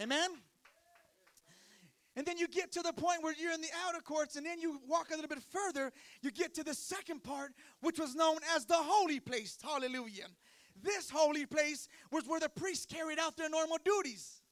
Amen. 0.00 0.30
And 2.16 2.26
then 2.26 2.36
you 2.38 2.48
get 2.48 2.72
to 2.72 2.82
the 2.82 2.92
point 2.92 3.22
where 3.22 3.34
you're 3.38 3.52
in 3.52 3.60
the 3.60 3.70
outer 3.86 4.00
courts, 4.00 4.36
and 4.36 4.46
then 4.46 4.60
you 4.60 4.80
walk 4.86 5.08
a 5.10 5.14
little 5.14 5.28
bit 5.28 5.42
further. 5.42 5.92
You 6.20 6.30
get 6.30 6.54
to 6.54 6.64
the 6.64 6.74
second 6.74 7.22
part, 7.22 7.52
which 7.80 7.98
was 7.98 8.14
known 8.14 8.38
as 8.54 8.66
the 8.66 8.76
holy 8.76 9.20
place. 9.20 9.58
Hallelujah. 9.62 10.26
This 10.80 11.10
holy 11.10 11.46
place 11.46 11.88
was 12.10 12.24
where 12.26 12.40
the 12.40 12.48
priests 12.48 12.86
carried 12.86 13.18
out 13.18 13.36
their 13.36 13.50
normal 13.50 13.78
duties. 13.84 14.42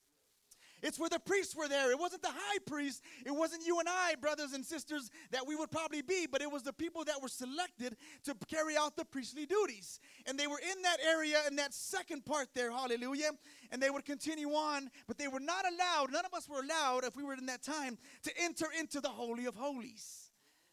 It's 0.83 0.99
where 0.99 1.11
the 1.11 1.19
priests 1.19 1.55
were 1.55 1.69
there. 1.69 1.91
It 1.91 1.99
wasn't 1.99 2.23
the 2.23 2.31
high 2.31 2.59
priest. 2.67 3.03
It 3.27 3.33
wasn't 3.33 3.67
you 3.67 3.81
and 3.81 3.89
I, 3.89 4.15
brothers 4.21 4.53
and 4.55 4.65
sisters, 4.65 5.11
that 5.31 5.47
we 5.47 5.55
would 5.55 5.71
probably 5.71 6.03
be, 6.03 6.27
but 6.27 6.41
it 6.41 6.51
was 6.51 6.63
the 6.63 6.73
people 6.73 7.05
that 7.05 7.21
were 7.21 7.29
selected 7.29 7.97
to 8.25 8.35
carry 8.49 8.77
out 8.77 8.97
the 8.97 9.05
priestly 9.05 9.47
duties. 9.47 10.01
And 10.27 10.39
they 10.39 10.47
were 10.47 10.61
in 10.61 10.83
that 10.83 10.99
area, 11.07 11.39
in 11.49 11.57
that 11.57 11.75
second 11.75 12.25
part 12.25 12.49
there, 12.55 12.71
hallelujah. 12.71 13.31
And 13.71 13.83
they 13.83 13.91
would 13.91 14.05
continue 14.05 14.51
on, 14.51 14.91
but 15.07 15.19
they 15.19 15.29
were 15.29 15.41
not 15.41 15.65
allowed, 15.67 16.13
none 16.13 16.25
of 16.25 16.33
us 16.33 16.49
were 16.49 16.61
allowed, 16.61 17.05
if 17.05 17.17
we 17.17 17.25
were 17.25 17.35
in 17.35 17.47
that 17.47 17.63
time, 17.63 17.99
to 18.23 18.33
enter 18.41 18.67
into 18.79 19.01
the 19.01 19.09
Holy 19.09 19.47
of 19.47 19.55
Holies. 19.55 20.20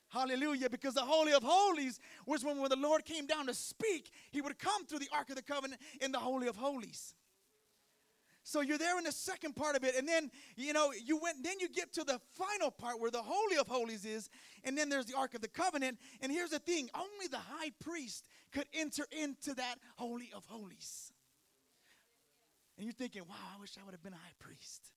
Hallelujah. 0.10 0.70
Because 0.70 0.94
the 0.94 1.02
Holy 1.02 1.34
of 1.34 1.44
Holies 1.44 2.00
was 2.26 2.44
when, 2.44 2.60
when 2.60 2.70
the 2.70 2.76
Lord 2.76 3.06
came 3.06 3.26
down 3.26 3.48
to 3.48 3.54
speak, 3.54 4.12
he 4.32 4.42
would 4.42 4.58
come 4.58 4.86
through 4.86 5.00
the 5.00 5.10
Ark 5.12 5.30
of 5.30 5.36
the 5.36 5.42
Covenant 5.42 5.82
in 6.02 6.12
the 6.12 6.20
Holy 6.20 6.48
of 6.48 6.56
Holies. 6.56 7.14
So 8.48 8.62
you're 8.62 8.78
there 8.78 8.98
in 8.98 9.04
the 9.04 9.12
second 9.12 9.58
part 9.58 9.76
of 9.76 9.84
it, 9.84 9.94
and 9.98 10.08
then 10.08 10.32
you 10.56 10.72
know 10.72 10.94
you 10.94 11.18
went. 11.18 11.44
Then 11.44 11.60
you 11.60 11.68
get 11.68 11.92
to 11.96 12.06
the 12.06 12.18
final 12.34 12.72
part 12.72 12.98
where 13.02 13.12
the 13.12 13.22
holy 13.22 13.58
of 13.58 13.68
holies 13.68 14.06
is, 14.06 14.30
and 14.64 14.78
then 14.78 14.88
there's 14.88 15.06
the 15.06 15.18
ark 15.18 15.34
of 15.34 15.42
the 15.42 15.50
covenant. 15.50 16.00
And 16.22 16.32
here's 16.32 16.52
the 16.52 16.60
thing: 16.60 16.90
only 16.96 17.28
the 17.30 17.40
high 17.40 17.74
priest 17.84 18.24
could 18.54 18.68
enter 18.74 19.06
into 19.12 19.54
that 19.56 19.76
holy 19.98 20.32
of 20.34 20.46
holies. 20.46 21.12
And 22.78 22.86
you're 22.86 22.94
thinking, 22.94 23.24
"Wow, 23.28 23.36
I 23.54 23.60
wish 23.60 23.72
I 23.78 23.84
would 23.84 23.94
have 23.94 24.02
been 24.02 24.14
a 24.14 24.16
high 24.16 24.36
priest." 24.40 24.94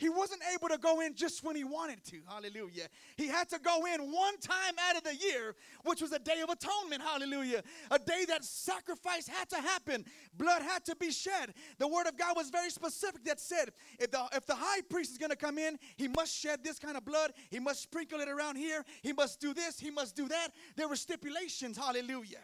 He 0.00 0.08
wasn't 0.08 0.40
able 0.54 0.68
to 0.68 0.78
go 0.78 1.00
in 1.02 1.14
just 1.14 1.44
when 1.44 1.54
he 1.54 1.62
wanted 1.62 2.02
to. 2.06 2.22
Hallelujah. 2.26 2.88
He 3.18 3.28
had 3.28 3.50
to 3.50 3.58
go 3.58 3.84
in 3.84 4.10
one 4.10 4.38
time 4.38 4.74
out 4.88 4.96
of 4.96 5.04
the 5.04 5.14
year, 5.14 5.54
which 5.84 6.00
was 6.00 6.12
a 6.12 6.18
day 6.18 6.40
of 6.40 6.48
atonement. 6.48 7.02
Hallelujah. 7.02 7.62
A 7.90 7.98
day 7.98 8.24
that 8.28 8.42
sacrifice 8.42 9.28
had 9.28 9.50
to 9.50 9.56
happen, 9.56 10.06
blood 10.38 10.62
had 10.62 10.86
to 10.86 10.96
be 10.96 11.10
shed. 11.10 11.52
The 11.78 11.86
word 11.86 12.06
of 12.06 12.16
God 12.16 12.34
was 12.34 12.48
very 12.48 12.70
specific 12.70 13.24
that 13.24 13.38
said 13.38 13.72
if 13.98 14.10
the, 14.10 14.24
if 14.32 14.46
the 14.46 14.54
high 14.54 14.80
priest 14.88 15.12
is 15.12 15.18
going 15.18 15.30
to 15.30 15.36
come 15.36 15.58
in, 15.58 15.78
he 15.96 16.08
must 16.08 16.34
shed 16.34 16.64
this 16.64 16.78
kind 16.78 16.96
of 16.96 17.04
blood, 17.04 17.32
he 17.50 17.58
must 17.58 17.82
sprinkle 17.82 18.20
it 18.20 18.28
around 18.28 18.56
here, 18.56 18.82
he 19.02 19.12
must 19.12 19.38
do 19.38 19.52
this, 19.52 19.78
he 19.78 19.90
must 19.90 20.16
do 20.16 20.28
that. 20.28 20.48
There 20.76 20.88
were 20.88 20.96
stipulations. 20.96 21.76
Hallelujah. 21.76 22.38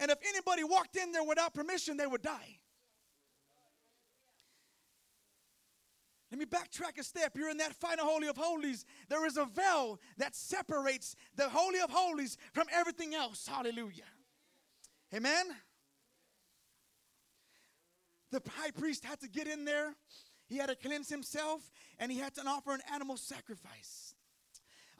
And 0.00 0.10
if 0.10 0.18
anybody 0.28 0.64
walked 0.64 0.96
in 0.96 1.12
there 1.12 1.22
without 1.22 1.54
permission, 1.54 1.96
they 1.96 2.06
would 2.06 2.22
die. 2.22 2.58
Me 6.40 6.46
backtrack 6.46 6.98
a 6.98 7.04
step. 7.04 7.36
You're 7.36 7.50
in 7.50 7.58
that 7.58 7.74
final 7.74 8.06
Holy 8.06 8.28
of 8.28 8.36
Holies. 8.36 8.84
There 9.08 9.26
is 9.26 9.36
a 9.36 9.44
veil 9.44 10.00
that 10.16 10.34
separates 10.34 11.14
the 11.36 11.48
Holy 11.48 11.80
of 11.80 11.90
Holies 11.90 12.36
from 12.52 12.66
everything 12.72 13.14
else. 13.14 13.46
Hallelujah. 13.46 14.04
Amen. 15.14 15.46
The 18.32 18.40
high 18.56 18.70
priest 18.70 19.04
had 19.04 19.20
to 19.20 19.28
get 19.28 19.46
in 19.46 19.64
there, 19.64 19.94
he 20.48 20.56
had 20.56 20.68
to 20.68 20.76
cleanse 20.76 21.08
himself, 21.08 21.70
and 21.98 22.12
he 22.12 22.18
had 22.18 22.34
to 22.36 22.42
offer 22.46 22.72
an 22.72 22.80
animal 22.92 23.16
sacrifice. 23.16 24.14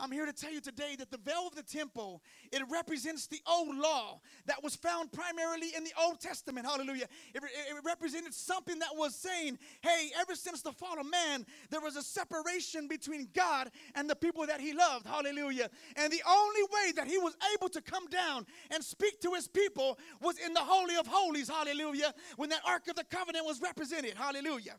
I'm 0.01 0.11
here 0.11 0.25
to 0.25 0.33
tell 0.33 0.53
you 0.53 0.61
today 0.61 0.97
that 0.99 1.11
the 1.11 1.19
veil 1.19 1.47
of 1.47 1.55
the 1.55 1.63
temple, 1.63 2.23
it 2.53 2.63
represents 2.71 3.27
the 3.27 3.41
old 3.47 3.77
law 3.77 4.21
that 4.47 4.63
was 4.63 4.75
found 4.75 5.13
primarily 5.13 5.69
in 5.77 5.85
the 5.85 5.93
Old 6.01 6.21
Testament. 6.21 6.67
Hallelujah. 6.67 7.07
It, 7.35 7.43
it, 7.45 7.85
represented 7.85 8.33
something 8.35 8.79
that 8.79 8.95
was 8.95 9.15
saying, 9.15 9.59
hey, 9.83 10.11
ever 10.19 10.35
since 10.35 10.63
the 10.63 10.73
fall 10.73 10.99
of 10.99 11.11
man, 11.11 11.45
there 11.71 11.81
was 11.81 11.97
a 11.97 12.03
separation 12.03 12.89
between 12.89 13.29
God 13.35 13.71
and 13.95 14.09
the 14.09 14.17
people 14.17 14.47
that 14.47 14.61
he 14.61 14.73
loved. 14.73 15.07
Hallelujah. 15.07 15.69
And 15.97 16.13
the 16.13 16.23
only 16.29 16.63
way 16.63 16.93
that 16.97 17.07
he 17.07 17.19
was 17.19 17.37
able 17.55 17.69
to 17.71 17.81
come 17.81 18.07
down 18.09 18.47
and 18.71 18.83
speak 18.83 19.21
to 19.21 19.33
his 19.33 19.49
people 19.49 19.99
was 20.21 20.39
in 20.39 20.53
the 20.53 20.61
Holy 20.61 20.97
of 20.97 21.07
Holies. 21.07 21.49
Hallelujah. 21.49 22.15
When 22.37 22.49
that 22.51 22.61
Ark 22.67 22.89
of 22.89 22.97
the 22.97 23.05
Covenant 23.05 23.45
was 23.45 23.61
represented. 23.61 24.15
Hallelujah. 24.17 24.77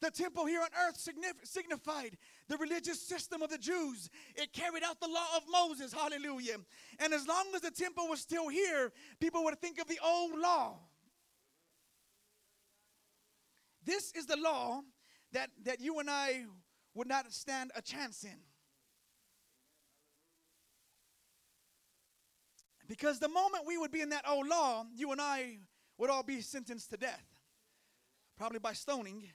The 0.00 0.10
temple 0.12 0.46
here 0.46 0.60
on 0.60 0.68
earth 0.86 0.96
signified 1.42 2.16
the 2.48 2.56
religious 2.56 3.00
system 3.00 3.42
of 3.42 3.50
the 3.50 3.58
Jews. 3.58 4.08
It 4.36 4.52
carried 4.52 4.84
out 4.84 5.00
the 5.00 5.08
law 5.08 5.26
of 5.36 5.42
Moses. 5.50 5.92
Hallelujah. 5.92 6.58
And 7.00 7.12
as 7.12 7.26
long 7.26 7.46
as 7.54 7.62
the 7.62 7.72
temple 7.72 8.08
was 8.08 8.20
still 8.20 8.48
here, 8.48 8.92
people 9.20 9.42
would 9.44 9.58
think 9.60 9.80
of 9.80 9.88
the 9.88 9.98
old 10.04 10.38
law. 10.38 10.78
This 13.84 14.12
is 14.12 14.26
the 14.26 14.36
law 14.36 14.82
that, 15.32 15.50
that 15.64 15.80
you 15.80 15.98
and 15.98 16.08
I 16.08 16.44
would 16.94 17.08
not 17.08 17.32
stand 17.32 17.72
a 17.74 17.82
chance 17.82 18.22
in. 18.22 18.38
Because 22.86 23.18
the 23.18 23.28
moment 23.28 23.64
we 23.66 23.76
would 23.78 23.90
be 23.90 24.00
in 24.00 24.10
that 24.10 24.28
old 24.28 24.46
law, 24.46 24.86
you 24.94 25.10
and 25.10 25.20
I 25.20 25.58
would 25.98 26.08
all 26.08 26.22
be 26.22 26.40
sentenced 26.40 26.90
to 26.90 26.96
death, 26.96 27.24
probably 28.36 28.60
by 28.60 28.72
stoning 28.72 29.28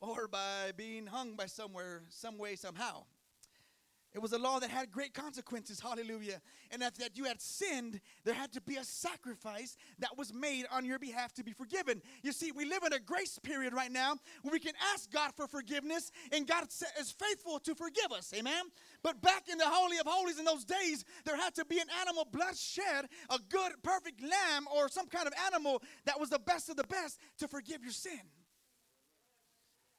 or 0.00 0.28
by 0.28 0.72
being 0.76 1.06
hung 1.06 1.34
by 1.34 1.46
somewhere, 1.46 2.02
some 2.08 2.38
way, 2.38 2.56
somehow. 2.56 3.04
It 4.14 4.22
was 4.22 4.32
a 4.32 4.38
law 4.38 4.58
that 4.60 4.70
had 4.70 4.90
great 4.90 5.12
consequences, 5.12 5.78
hallelujah. 5.78 6.40
And 6.70 6.82
after 6.82 7.02
that 7.02 7.18
you 7.18 7.24
had 7.24 7.38
sinned, 7.38 8.00
there 8.24 8.32
had 8.32 8.50
to 8.52 8.62
be 8.62 8.76
a 8.76 8.84
sacrifice 8.84 9.76
that 9.98 10.16
was 10.16 10.32
made 10.32 10.64
on 10.72 10.86
your 10.86 10.98
behalf 10.98 11.34
to 11.34 11.44
be 11.44 11.52
forgiven. 11.52 12.00
You 12.22 12.32
see, 12.32 12.50
we 12.50 12.64
live 12.64 12.82
in 12.82 12.94
a 12.94 12.98
grace 12.98 13.38
period 13.38 13.74
right 13.74 13.92
now 13.92 14.14
where 14.40 14.52
we 14.52 14.58
can 14.58 14.72
ask 14.94 15.10
God 15.10 15.32
for 15.36 15.46
forgiveness, 15.46 16.10
and 16.32 16.46
God 16.46 16.64
is 16.98 17.10
faithful 17.10 17.58
to 17.58 17.74
forgive 17.74 18.10
us, 18.10 18.32
amen? 18.34 18.64
But 19.02 19.20
back 19.20 19.50
in 19.52 19.58
the 19.58 19.68
Holy 19.68 19.98
of 19.98 20.06
Holies 20.06 20.38
in 20.38 20.46
those 20.46 20.64
days, 20.64 21.04
there 21.26 21.36
had 21.36 21.54
to 21.56 21.66
be 21.66 21.78
an 21.78 21.88
animal 22.00 22.24
blood 22.24 22.56
shed, 22.56 23.08
a 23.28 23.38
good, 23.50 23.72
perfect 23.82 24.22
lamb, 24.22 24.66
or 24.74 24.88
some 24.88 25.08
kind 25.08 25.26
of 25.26 25.34
animal 25.46 25.82
that 26.06 26.18
was 26.18 26.30
the 26.30 26.38
best 26.38 26.70
of 26.70 26.76
the 26.76 26.84
best 26.84 27.20
to 27.40 27.48
forgive 27.48 27.82
your 27.82 27.92
sin. 27.92 28.22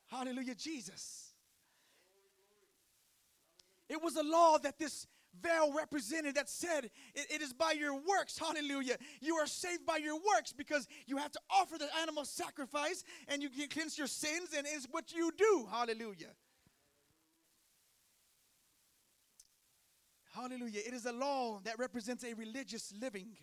Hallelujah, 0.07 0.55
Jesus. 0.55 1.33
It 3.89 4.01
was 4.01 4.15
a 4.15 4.23
law 4.23 4.57
that 4.59 4.77
this 4.77 5.07
veil 5.41 5.73
represented 5.73 6.35
that 6.35 6.49
said 6.49 6.85
it, 7.13 7.27
it 7.29 7.41
is 7.41 7.53
by 7.53 7.71
your 7.71 7.93
works 7.93 8.39
hallelujah 8.39 8.97
you 9.21 9.35
are 9.35 9.45
saved 9.45 9.85
by 9.85 9.97
your 9.97 10.15
works 10.15 10.51
because 10.51 10.87
you 11.05 11.17
have 11.17 11.31
to 11.31 11.39
offer 11.49 11.77
the 11.77 11.87
animal 12.01 12.25
sacrifice 12.25 13.03
and 13.27 13.43
you 13.43 13.49
can 13.49 13.67
cleanse 13.67 13.97
your 13.97 14.07
sins 14.07 14.49
and 14.57 14.65
it's 14.65 14.87
what 14.89 15.11
you 15.13 15.31
do 15.37 15.67
hallelujah. 15.69 16.31
Hallelujah 20.33 20.81
it 20.85 20.93
is 20.93 21.05
a 21.05 21.11
law 21.11 21.59
that 21.63 21.77
represents 21.77 22.23
a 22.23 22.33
religious 22.33 22.93
living. 22.99 23.37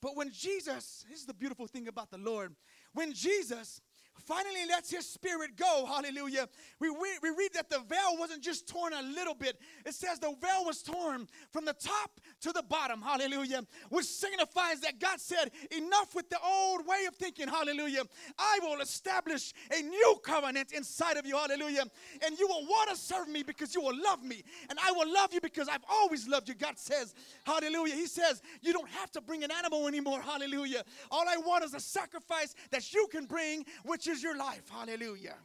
But 0.00 0.16
when 0.16 0.30
jesus 0.30 1.04
this 1.08 1.20
is 1.20 1.26
the 1.26 1.34
beautiful 1.34 1.66
thing 1.66 1.88
about 1.88 2.10
the 2.10 2.18
lord. 2.18 2.54
When 2.92 3.12
jesus 3.12 3.80
finally 4.26 4.66
lets 4.68 4.90
his 4.90 5.06
spirit 5.06 5.56
go. 5.56 5.86
Hallelujah. 5.86 6.48
We, 6.80 6.90
we, 6.90 7.08
we 7.22 7.30
read 7.30 7.52
that 7.54 7.70
the 7.70 7.80
veil 7.80 8.18
wasn't 8.18 8.42
just 8.42 8.68
torn 8.68 8.92
a 8.92 9.02
little 9.02 9.34
bit, 9.34 9.58
it 9.84 9.94
says 9.94 10.18
the 10.18 10.34
veil 10.40 10.64
was 10.64 10.82
torn 10.82 11.26
from 11.52 11.64
the 11.64 11.74
top 11.74 12.20
to 12.42 12.52
the 12.52 12.62
bottom. 12.62 13.02
Hallelujah. 13.02 13.62
Which 13.90 14.06
signifies 14.06 14.80
that 14.80 14.98
God 14.98 15.20
said, 15.20 15.50
Enough 15.70 16.14
with 16.14 16.30
the 16.30 16.38
old 16.44 16.86
way 16.86 17.04
of 17.08 17.14
thinking. 17.14 17.48
Hallelujah. 17.48 18.02
I 18.38 18.58
will 18.62 18.80
establish 18.80 19.52
a 19.70 19.82
new 19.82 20.16
covenant 20.22 20.72
inside 20.72 21.16
of 21.16 21.26
you. 21.26 21.36
Hallelujah. 21.36 21.84
And 22.24 22.38
you 22.38 22.46
will 22.46 22.64
want 22.66 22.90
to 22.90 22.96
serve 22.96 23.28
me 23.28 23.42
because 23.42 23.74
you 23.74 23.80
will 23.80 23.96
love 23.96 24.22
me. 24.22 24.42
And 24.70 24.78
I 24.82 24.92
will 24.92 25.12
love 25.12 25.32
you 25.32 25.40
because 25.40 25.68
I've 25.68 25.84
always 25.88 26.28
loved 26.28 26.48
you. 26.48 26.54
God 26.54 26.78
says, 26.78 27.14
Hallelujah. 27.44 27.94
He 27.94 28.06
says, 28.06 28.42
You 28.62 28.72
don't 28.72 28.88
have 28.90 29.10
to 29.12 29.20
bring 29.20 29.44
an 29.44 29.50
animal 29.50 29.86
anymore. 29.86 30.20
Hallelujah. 30.20 30.82
All 31.10 31.24
I 31.28 31.36
want 31.38 31.64
is 31.64 31.74
a 31.74 31.80
sacrifice 31.80 32.54
that 32.70 32.92
you 32.92 33.06
can 33.10 33.26
bring, 33.26 33.64
which 33.84 34.03
is 34.06 34.22
your 34.22 34.36
life. 34.36 34.68
Hallelujah. 34.70 35.36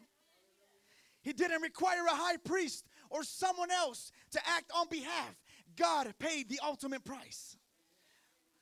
He 1.22 1.34
didn't 1.34 1.62
require 1.62 2.06
a 2.06 2.16
high 2.16 2.38
priest 2.38 2.86
or 3.10 3.24
someone 3.24 3.72
else 3.72 4.12
to 4.32 4.40
act 4.48 4.72
on 4.76 4.88
behalf. 4.90 5.36
God 5.76 6.14
paid 6.20 6.50
the 6.50 6.60
ultimate 6.64 7.04
price. 7.04 7.58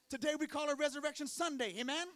Today 0.10 0.36
we 0.39 0.48
call 0.48 0.70
it 0.70 0.77
Resurrection 0.80 1.27
Sunday. 1.27 1.74
Amen. 1.80 2.08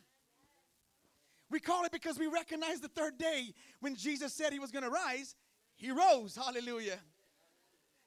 We 1.50 1.60
call 1.60 1.84
it 1.84 1.92
because 1.92 2.18
we 2.18 2.28
recognize 2.28 2.80
the 2.80 2.88
third 2.88 3.18
day 3.18 3.54
when 3.82 3.96
Jesus 3.96 4.34
said 4.34 4.54
he 4.54 4.60
was 4.60 4.72
going 4.72 4.86
to 4.86 4.90
rise, 4.90 5.36
he 5.76 5.92
rose. 5.92 6.36
Hallelujah. 6.36 7.00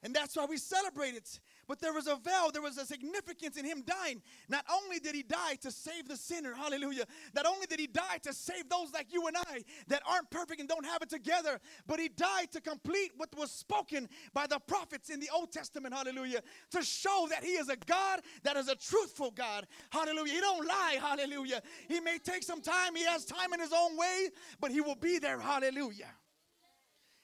And 0.03 0.15
that's 0.15 0.37
why 0.37 0.47
we 0.47 0.57
celebrate 0.57 1.15
it. 1.15 1.41
But 1.67 1.81
there 1.81 1.93
was 1.93 2.07
a 2.07 2.17
veil, 2.17 2.51
there 2.53 2.63
was 2.63 2.79
a 2.79 2.85
significance 2.85 3.57
in 3.57 3.65
him 3.65 3.83
dying. 3.83 4.23
Not 4.49 4.65
only 4.71 4.99
did 4.99 5.15
he 5.15 5.23
die 5.23 5.57
to 5.63 5.71
save 5.71 6.09
the 6.09 6.17
sinner, 6.17 6.55
hallelujah. 6.55 7.05
Not 7.35 7.47
only 7.47 7.67
did 7.67 7.81
he 7.81 7.87
die 7.87 8.19
to 8.23 8.33
save 8.33 8.69
those 8.69 8.93
like 8.93 9.13
you 9.13 9.27
and 9.27 9.37
I 9.37 9.65
that 9.89 10.03
aren't 10.07 10.31
perfect 10.31 10.61
and 10.61 10.69
don't 10.69 10.87
have 10.87 11.03
it 11.03 11.11
together, 11.11 11.61
but 11.87 11.99
he 11.99 12.09
died 12.09 12.51
to 12.53 12.61
complete 12.61 13.13
what 13.17 13.35
was 13.37 13.51
spoken 13.51 14.09
by 14.33 14.47
the 14.47 14.59
prophets 14.59 15.11
in 15.11 15.21
the 15.21 15.29
Old 15.35 15.53
Testament, 15.53 15.95
hallelujah. 15.95 16.43
To 16.73 16.83
show 16.83 17.27
that 17.31 17.43
he 17.45 17.53
is 17.53 17.69
a 17.69 17.77
God 17.77 18.21
that 18.43 18.57
is 18.57 18.69
a 18.69 18.77
truthful 18.77 19.31
God, 19.31 19.67
hallelujah. 19.91 20.33
He 20.33 20.41
don't 20.41 20.67
lie, 20.67 20.99
hallelujah. 21.01 21.63
He 21.89 22.01
may 22.01 22.19
take 22.19 22.43
some 22.43 22.61
time, 22.61 22.95
he 22.95 23.05
has 23.05 23.25
time 23.25 23.53
in 23.53 23.61
his 23.61 23.73
own 23.73 23.97
way, 23.97 24.29
but 24.61 24.71
he 24.71 24.81
will 24.81 24.97
be 24.97 25.19
there, 25.19 25.39
hallelujah. 25.39 26.11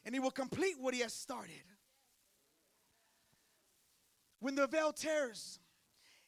And 0.04 0.14
he 0.14 0.20
will 0.20 0.30
complete 0.30 0.76
what 0.78 0.94
he 0.94 1.00
has 1.00 1.12
started. 1.12 1.62
When 4.40 4.54
the 4.54 4.66
veil 4.66 4.92
tears, 4.92 5.58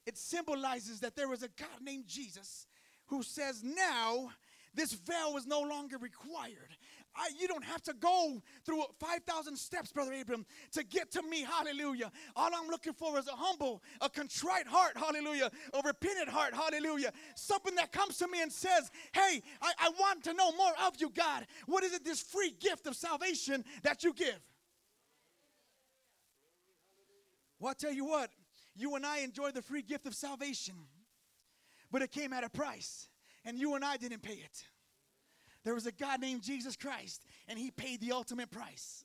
it 0.07 0.17
symbolizes 0.17 1.01
that 1.01 1.17
there 1.17 1.29
was 1.29 1.43
a 1.43 1.49
God 1.49 1.83
named 1.83 2.07
Jesus 2.07 2.67
who 3.07 3.23
says, 3.23 3.63
Now 3.63 4.31
this 4.75 4.93
veil 4.93 5.37
is 5.37 5.47
no 5.47 5.61
longer 5.61 5.99
required. 5.99 6.77
I, 7.15 7.29
you 7.39 7.47
don't 7.47 7.65
have 7.65 7.83
to 7.83 7.93
go 7.93 8.43
through 8.65 8.85
5,000 8.99 9.57
steps, 9.57 9.93
Brother 9.93 10.15
Abram, 10.15 10.47
to 10.73 10.83
get 10.83 11.11
to 11.13 11.23
me. 11.23 11.43
Hallelujah. 11.43 12.11
All 12.35 12.51
I'm 12.55 12.69
looking 12.69 12.95
for 12.95 13.19
is 13.19 13.29
a 13.29 13.33
humble, 13.33 13.83
a 14.01 14.09
contrite 14.09 14.67
heart. 14.67 14.97
Hallelujah. 14.97 15.51
A 15.75 15.83
repentant 15.85 16.31
heart. 16.31 16.55
Hallelujah. 16.55 17.13
Something 17.35 17.75
that 17.75 17.93
comes 17.93 18.17
to 18.19 18.29
me 18.29 18.41
and 18.41 18.51
says, 18.51 18.91
Hey, 19.13 19.43
I, 19.61 19.73
I 19.79 19.91
want 20.01 20.25
to 20.25 20.33
know 20.33 20.53
more 20.53 20.73
of 20.87 20.95
you, 20.99 21.11
God. 21.11 21.47
What 21.67 21.85
is 21.85 21.93
it, 21.93 22.05
this 22.05 22.21
free 22.21 22.55
gift 22.59 22.87
of 22.87 22.97
salvation 22.97 23.65
that 23.83 24.05
you 24.05 24.15
give? 24.15 24.41
Well, 27.63 27.69
I'll 27.69 27.77
tell 27.77 27.93
you 27.93 28.05
what, 28.05 28.29
you 28.75 28.97
and 28.97 29.07
I 29.07 29.19
enjoy 29.19 29.53
the 29.53 29.63
free 29.63 29.83
gift 29.83 30.05
of 30.05 30.17
salvation, 30.17 30.75
but 31.93 32.03
it 32.03 32.11
came 32.11 32.33
at 32.33 32.43
a 32.43 32.51
price, 32.51 33.09
and 33.45 33.57
you 33.57 33.77
and 33.77 33.85
I 33.85 33.97
didn't 33.97 34.21
pay 34.21 34.33
it. 34.33 34.65
There 35.63 35.73
was 35.73 35.87
a 35.87 35.93
God 35.93 36.21
named 36.21 36.43
Jesus 36.43 36.75
Christ, 36.75 37.23
and 37.47 37.57
He 37.57 37.71
paid 37.71 38.01
the 38.01 38.11
ultimate 38.11 38.51
price. 38.51 39.05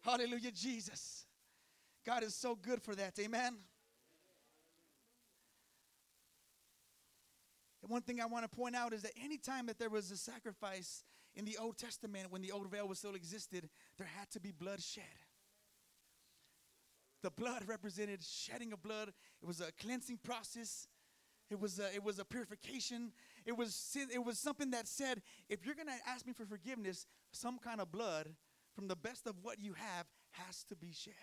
Hallelujah, 0.00 0.50
Jesus. 0.50 1.24
God 2.04 2.24
is 2.24 2.34
so 2.34 2.56
good 2.56 2.82
for 2.82 2.96
that. 2.96 3.16
Amen. 3.20 3.58
one 7.86 8.02
thing 8.02 8.20
I 8.20 8.26
want 8.26 8.44
to 8.44 8.54
point 8.54 8.76
out 8.76 8.92
is 8.92 9.00
that 9.02 9.12
anytime 9.24 9.66
that 9.66 9.78
there 9.78 9.88
was 9.88 10.10
a 10.10 10.16
sacrifice 10.16 11.04
in 11.36 11.46
the 11.46 11.56
Old 11.58 11.78
Testament, 11.78 12.30
when 12.30 12.42
the 12.42 12.52
old 12.52 12.68
veil 12.70 12.86
was 12.86 12.98
still 12.98 13.14
existed, 13.14 13.70
there 13.96 14.06
had 14.18 14.28
to 14.32 14.40
be 14.40 14.50
blood 14.50 14.82
shed. 14.82 15.04
The 17.22 17.30
blood 17.30 17.64
represented 17.66 18.22
shedding 18.22 18.72
of 18.72 18.82
blood. 18.82 19.12
It 19.42 19.46
was 19.46 19.60
a 19.60 19.72
cleansing 19.72 20.18
process. 20.22 20.86
It 21.50 21.58
was 21.58 21.78
a, 21.78 21.94
it 21.94 22.04
was 22.04 22.18
a 22.18 22.24
purification. 22.24 23.12
It 23.44 23.56
was 23.56 23.74
sin- 23.74 24.10
it 24.12 24.24
was 24.24 24.38
something 24.38 24.70
that 24.70 24.86
said, 24.86 25.22
if 25.48 25.64
you're 25.64 25.74
gonna 25.74 25.96
ask 26.06 26.26
me 26.26 26.32
for 26.32 26.44
forgiveness, 26.44 27.06
some 27.32 27.58
kind 27.58 27.80
of 27.80 27.90
blood 27.90 28.34
from 28.74 28.86
the 28.86 28.96
best 28.96 29.26
of 29.26 29.34
what 29.42 29.58
you 29.58 29.72
have 29.72 30.06
has 30.32 30.62
to 30.64 30.76
be 30.76 30.92
shed. 30.92 31.14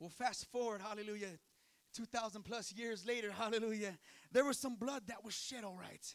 Well, 0.00 0.10
fast 0.10 0.46
forward, 0.50 0.82
hallelujah, 0.82 1.38
2,000 1.94 2.42
plus 2.42 2.72
years 2.72 3.06
later, 3.06 3.30
hallelujah, 3.30 3.96
there 4.30 4.44
was 4.44 4.58
some 4.58 4.76
blood 4.76 5.04
that 5.06 5.24
was 5.24 5.34
shed, 5.34 5.64
all 5.64 5.78
right. 5.80 6.14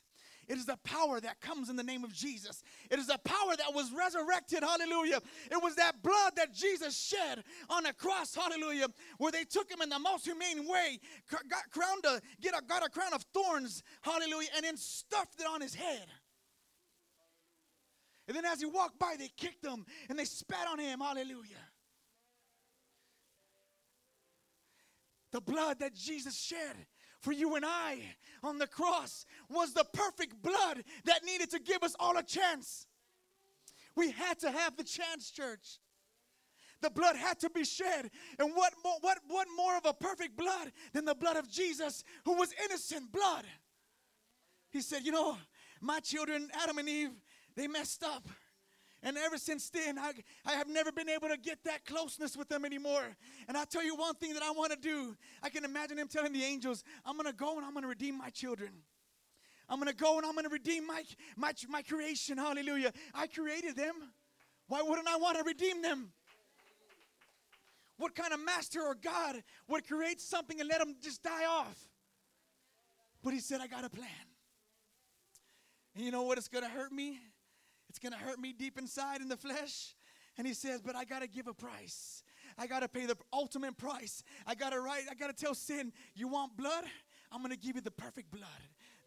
It 0.51 0.57
is 0.57 0.65
the 0.65 0.75
power 0.83 1.21
that 1.21 1.39
comes 1.39 1.69
in 1.69 1.77
the 1.77 1.83
name 1.83 2.03
of 2.03 2.11
Jesus. 2.11 2.61
It 2.89 2.99
is 2.99 3.07
the 3.07 3.17
power 3.23 3.55
that 3.57 3.73
was 3.73 3.89
resurrected, 3.97 4.63
hallelujah. 4.63 5.21
It 5.49 5.63
was 5.63 5.77
that 5.77 6.03
blood 6.03 6.33
that 6.35 6.53
Jesus 6.53 6.99
shed 6.99 7.45
on 7.69 7.85
a 7.85 7.93
cross, 7.93 8.35
hallelujah, 8.35 8.87
where 9.17 9.31
they 9.31 9.45
took 9.45 9.71
him 9.71 9.81
in 9.81 9.87
the 9.87 9.97
most 9.97 10.25
humane 10.25 10.67
way, 10.67 10.99
got 11.29 11.71
crowned 11.71 12.03
a, 12.03 12.19
get 12.41 12.53
a, 12.53 12.61
got 12.67 12.85
a 12.85 12.89
crown 12.89 13.13
of 13.13 13.23
thorns, 13.33 13.81
hallelujah, 14.01 14.49
and 14.57 14.65
then 14.65 14.75
stuffed 14.75 15.39
it 15.39 15.47
on 15.47 15.61
his 15.61 15.73
head. 15.73 16.07
And 18.27 18.35
then 18.35 18.43
as 18.43 18.59
he 18.59 18.65
walked 18.65 18.99
by, 18.99 19.15
they 19.17 19.29
kicked 19.37 19.65
him 19.65 19.85
and 20.09 20.19
they 20.19 20.25
spat 20.25 20.67
on 20.67 20.79
him, 20.79 20.99
hallelujah. 20.99 21.63
The 25.31 25.39
blood 25.39 25.79
that 25.79 25.95
Jesus 25.95 26.37
shed 26.37 26.75
for 27.21 27.31
you 27.31 27.55
and 27.55 27.65
I 27.65 27.99
on 28.43 28.57
the 28.57 28.67
cross 28.67 29.25
was 29.49 29.73
the 29.73 29.85
perfect 29.93 30.41
blood 30.41 30.83
that 31.05 31.23
needed 31.23 31.51
to 31.51 31.59
give 31.59 31.83
us 31.83 31.95
all 31.99 32.17
a 32.17 32.23
chance. 32.23 32.87
We 33.95 34.11
had 34.11 34.39
to 34.39 34.51
have 34.51 34.75
the 34.75 34.83
chance, 34.83 35.31
church. 35.31 35.79
The 36.81 36.89
blood 36.89 37.15
had 37.15 37.39
to 37.41 37.49
be 37.49 37.63
shed. 37.63 38.09
And 38.39 38.55
what 38.55 38.73
more, 38.83 38.97
what, 39.01 39.19
what 39.27 39.47
more 39.55 39.77
of 39.77 39.85
a 39.85 39.93
perfect 39.93 40.35
blood 40.35 40.71
than 40.93 41.05
the 41.05 41.13
blood 41.13 41.37
of 41.37 41.49
Jesus, 41.49 42.03
who 42.25 42.33
was 42.33 42.53
innocent 42.65 43.11
blood? 43.11 43.45
He 44.71 44.81
said, 44.81 45.03
You 45.03 45.11
know, 45.11 45.37
my 45.79 45.99
children, 45.99 46.49
Adam 46.59 46.79
and 46.79 46.89
Eve, 46.89 47.11
they 47.55 47.67
messed 47.67 48.03
up. 48.03 48.27
And 49.03 49.17
ever 49.17 49.37
since 49.37 49.69
then, 49.69 49.97
I, 49.97 50.11
I 50.45 50.53
have 50.53 50.67
never 50.67 50.91
been 50.91 51.09
able 51.09 51.27
to 51.29 51.37
get 51.37 51.63
that 51.65 51.85
closeness 51.85 52.37
with 52.37 52.49
them 52.49 52.65
anymore. 52.65 53.03
And 53.47 53.57
I'll 53.57 53.65
tell 53.65 53.83
you 53.83 53.95
one 53.95 54.13
thing 54.15 54.33
that 54.35 54.43
I 54.43 54.51
want 54.51 54.71
to 54.71 54.77
do. 54.77 55.15
I 55.41 55.49
can 55.49 55.65
imagine 55.65 55.97
him 55.97 56.07
telling 56.07 56.33
the 56.33 56.43
angels, 56.43 56.83
I'm 57.03 57.15
going 57.15 57.25
to 57.25 57.33
go 57.33 57.57
and 57.57 57.65
I'm 57.65 57.71
going 57.71 57.81
to 57.81 57.89
redeem 57.89 58.17
my 58.17 58.29
children. 58.29 58.69
I'm 59.67 59.79
going 59.79 59.87
to 59.87 59.95
go 59.95 60.17
and 60.17 60.25
I'm 60.25 60.33
going 60.33 60.45
to 60.45 60.51
redeem 60.51 60.85
my, 60.85 61.03
my, 61.35 61.53
my 61.67 61.81
creation. 61.81 62.37
Hallelujah. 62.37 62.91
I 63.13 63.25
created 63.25 63.75
them. 63.75 63.95
Why 64.67 64.83
wouldn't 64.83 65.07
I 65.07 65.17
want 65.17 65.37
to 65.37 65.43
redeem 65.43 65.81
them? 65.81 66.11
What 67.97 68.15
kind 68.15 68.33
of 68.33 68.39
master 68.39 68.81
or 68.81 68.95
God 68.95 69.41
would 69.67 69.87
create 69.87 70.21
something 70.21 70.59
and 70.59 70.69
let 70.69 70.79
them 70.79 70.95
just 71.01 71.23
die 71.23 71.45
off? 71.45 71.87
But 73.23 73.33
he 73.33 73.39
said, 73.39 73.61
I 73.61 73.67
got 73.67 73.83
a 73.83 73.89
plan. 73.89 74.09
And 75.95 76.05
you 76.05 76.11
know 76.11 76.23
what? 76.23 76.37
It's 76.37 76.47
going 76.47 76.63
to 76.63 76.69
hurt 76.69 76.91
me. 76.91 77.19
It's 77.91 77.99
going 77.99 78.13
to 78.13 78.17
hurt 78.17 78.39
me 78.39 78.53
deep 78.53 78.77
inside 78.77 79.19
in 79.19 79.27
the 79.27 79.35
flesh. 79.35 79.95
And 80.37 80.47
he 80.47 80.53
says, 80.53 80.81
But 80.81 80.95
I 80.95 81.03
got 81.03 81.23
to 81.23 81.27
give 81.27 81.47
a 81.47 81.53
price. 81.53 82.23
I 82.57 82.65
got 82.65 82.79
to 82.79 82.87
pay 82.87 83.05
the 83.05 83.17
ultimate 83.33 83.77
price. 83.77 84.23
I 84.47 84.55
got 84.55 84.69
to 84.69 84.79
write, 84.79 85.03
I 85.11 85.13
got 85.13 85.27
to 85.27 85.35
tell 85.35 85.53
sin, 85.53 85.91
You 86.15 86.29
want 86.29 86.55
blood? 86.55 86.85
I'm 87.33 87.41
going 87.41 87.51
to 87.51 87.59
give 87.59 87.75
you 87.75 87.81
the 87.81 87.91
perfect 87.91 88.31
blood 88.31 88.47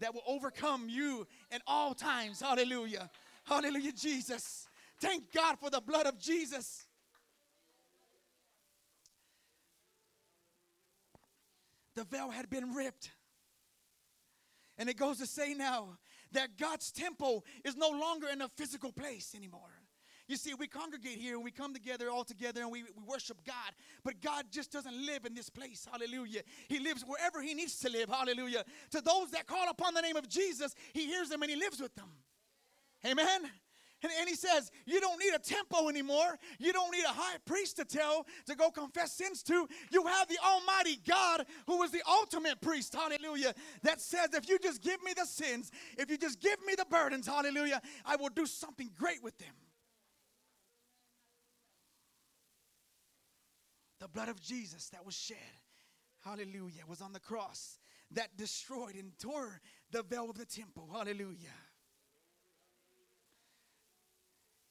that 0.01 0.13
will 0.13 0.23
overcome 0.27 0.91
you 0.91 1.27
at 1.51 1.63
all 1.67 1.95
times. 1.95 2.43
Hallelujah. 2.43 3.09
Hallelujah, 3.45 3.93
Jesus. 3.93 4.69
Thank 5.01 5.33
God 5.33 5.59
for 5.59 5.71
the 5.71 5.81
blood 5.81 6.05
of 6.05 6.19
Jesus. 6.19 6.85
The 11.95 12.05
veil 12.05 12.29
had 12.29 12.51
been 12.51 12.75
ripped. 12.75 13.13
And 14.77 14.91
it 14.91 14.99
goes 14.99 15.21
to 15.21 15.27
say 15.27 15.55
now 15.55 15.97
that 16.33 16.59
God's 16.59 16.91
temple 16.91 17.45
is 17.65 17.77
no 17.77 17.91
longer 17.91 18.29
in 18.29 18.41
a 18.41 18.49
physical 18.49 18.93
place 18.93 19.35
anymore. 19.35 19.71
You 20.27 20.37
see, 20.37 20.55
we 20.55 20.67
congregate 20.67 21.19
here 21.19 21.35
and 21.35 21.45
we 21.45 21.51
come 21.51 21.75
together 21.75 22.11
all 22.11 22.25
together 22.25 22.63
and 22.63 22.71
we, 22.71 22.83
we 22.83 23.03
worship 23.07 23.45
God. 23.47 23.73
But 24.03 24.23
God 24.23 24.47
just 24.51 24.73
doesn't 24.73 25.07
live 25.07 25.27
in 25.27 25.35
this 25.35 25.51
place. 25.51 25.87
Hallelujah. 25.91 26.41
He 26.69 26.79
lives 26.79 27.05
wherever 27.07 27.43
He 27.43 27.53
needs 27.53 27.79
to 27.81 27.91
live. 27.91 28.09
Hallelujah. 28.09 28.65
To 28.93 29.03
those 29.03 29.31
that 29.33 29.47
call 29.47 29.69
upon 29.69 29.93
the 29.93 30.01
name 30.01 30.17
of 30.17 30.29
Jesus, 30.29 30.75
He 30.95 31.07
hears 31.07 31.29
them 31.29 31.43
and 31.43 31.51
He 31.51 31.57
lives 31.57 31.81
with 31.81 31.95
them. 31.95 32.09
Amen. 33.07 33.51
And, 34.05 34.13
and 34.21 34.29
he 34.29 34.35
says, 34.35 34.71
You 34.85 35.01
don't 35.01 35.19
need 35.19 35.33
a 35.35 35.39
temple 35.39 35.89
anymore. 35.89 36.39
You 36.59 36.75
don't 36.75 36.93
need 36.93 37.05
a 37.05 37.13
high 37.13 37.39
priest 37.47 37.77
to 37.79 37.87
tell 37.87 38.27
to 38.47 38.55
go 38.55 38.71
confess 38.71 39.15
sins 39.15 39.43
to. 39.45 39.67
You 39.91 40.07
have 40.07 40.29
the 40.29 40.37
Almighty 40.45 41.01
God 41.09 41.47
who 41.67 41.83
is 41.83 41.91
the 41.91 42.03
ultimate 42.07 42.61
priest. 42.61 42.95
Hallelujah. 42.95 43.55
That 43.83 44.03
says, 44.03 44.35
If 44.35 44.47
you 44.47 44.59
just 44.59 44.83
give 44.83 45.03
me 45.03 45.15
the 45.17 45.25
sins, 45.25 45.73
if 45.97 46.11
you 46.11 46.19
just 46.19 46.39
give 46.39 46.59
me 46.67 46.75
the 46.77 46.85
burdens, 46.85 47.27
hallelujah, 47.27 47.81
I 48.05 48.17
will 48.17 48.29
do 48.29 48.45
something 48.45 48.91
great 48.99 49.23
with 49.23 49.39
them. 49.39 49.55
The 54.01 54.09
blood 54.09 54.29
of 54.29 54.39
Jesus 54.39 54.91
that 54.91 55.07
was 55.07 55.15
shed, 55.15 55.39
hallelujah, 56.23 56.83
was 56.87 57.01
on 57.01 57.15
the 57.15 57.21
cross 57.21 57.79
that 58.11 58.37
destroyed 58.37 58.97
and 58.97 59.19
tore 59.19 59.63
the 59.91 60.03
veil 60.03 60.29
of 60.29 60.37
the 60.37 60.45
temple. 60.45 60.91
Hallelujah. 60.93 61.57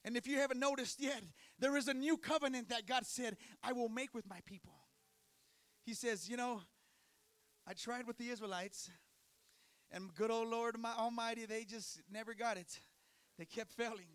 And 0.06 0.18
if 0.18 0.28
you 0.28 0.38
haven't 0.38 0.60
noticed 0.60 1.02
yet, 1.02 1.22
there 1.60 1.78
is 1.78 1.88
a 1.88 1.94
new 1.94 2.18
covenant 2.18 2.70
that 2.70 2.86
God 2.86 3.06
said, 3.06 3.38
I 3.63 3.72
will 3.72 3.89
make 3.89 4.13
with 4.13 4.28
my 4.28 4.39
people. 4.46 4.74
He 5.86 5.94
says, 5.94 6.30
You 6.30 6.38
know, 6.38 6.62
I 7.68 7.74
tried 7.74 8.06
with 8.06 8.18
the 8.18 8.30
Israelites, 8.30 8.89
and 9.92 10.13
good 10.16 10.32
old 10.32 10.50
Lord 10.50 10.78
my 10.80 10.92
Almighty, 10.98 11.46
they 11.46 11.63
just 11.63 12.02
never 12.12 12.34
got 12.34 12.58
it. 12.58 12.80
They 13.38 13.46
kept 13.46 13.72
failing. 13.72 14.08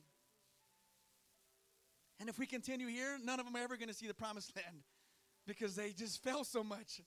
And 2.21 2.29
if 2.29 2.39
we 2.39 2.47
continue 2.47 2.89
here, 2.89 3.17
none 3.23 3.39
of 3.39 3.47
them 3.47 3.57
are 3.57 3.63
ever 3.63 3.77
going 3.77 3.89
to 3.89 3.95
see 3.95 4.09
the 4.09 4.15
promised 4.15 4.55
land 4.57 4.83
because 5.47 5.75
they 5.77 5.93
just 5.93 6.23
fell 6.23 6.45
so 6.45 6.63
much, 6.63 7.01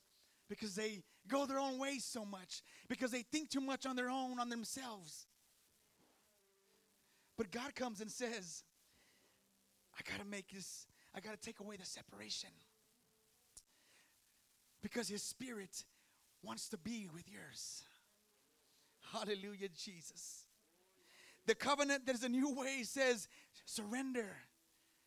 because 0.50 0.74
they 0.74 1.04
go 1.28 1.46
their 1.46 1.60
own 1.60 1.78
ways 1.78 2.04
so 2.04 2.26
much, 2.26 2.64
because 2.88 3.12
they 3.12 3.22
think 3.22 3.50
too 3.50 3.62
much 3.62 3.86
on 3.86 3.96
their 3.96 4.10
own, 4.10 4.40
on 4.40 4.50
themselves. 4.50 5.28
But 7.38 7.52
God 7.52 7.76
comes 7.76 8.02
and 8.02 8.10
says, 8.10 8.64
I 10.02 10.10
got 10.10 10.20
to 10.24 10.30
make 10.30 10.52
this, 10.52 10.88
I 11.16 11.20
got 11.20 11.40
to 11.40 11.40
take 11.40 11.60
away 11.60 11.76
the 11.78 11.86
separation. 11.86 12.50
Because 14.82 15.08
His 15.08 15.22
Spirit 15.22 15.84
wants 16.42 16.70
to 16.70 16.78
be 16.78 17.08
with 17.14 17.30
yours. 17.32 17.84
Hallelujah, 19.14 19.70
Jesus. 19.76 20.46
The 21.46 21.54
covenant, 21.54 22.06
there's 22.06 22.24
a 22.24 22.30
new 22.30 22.56
way, 22.56 22.84
says, 22.84 23.28
surrender. 23.66 24.38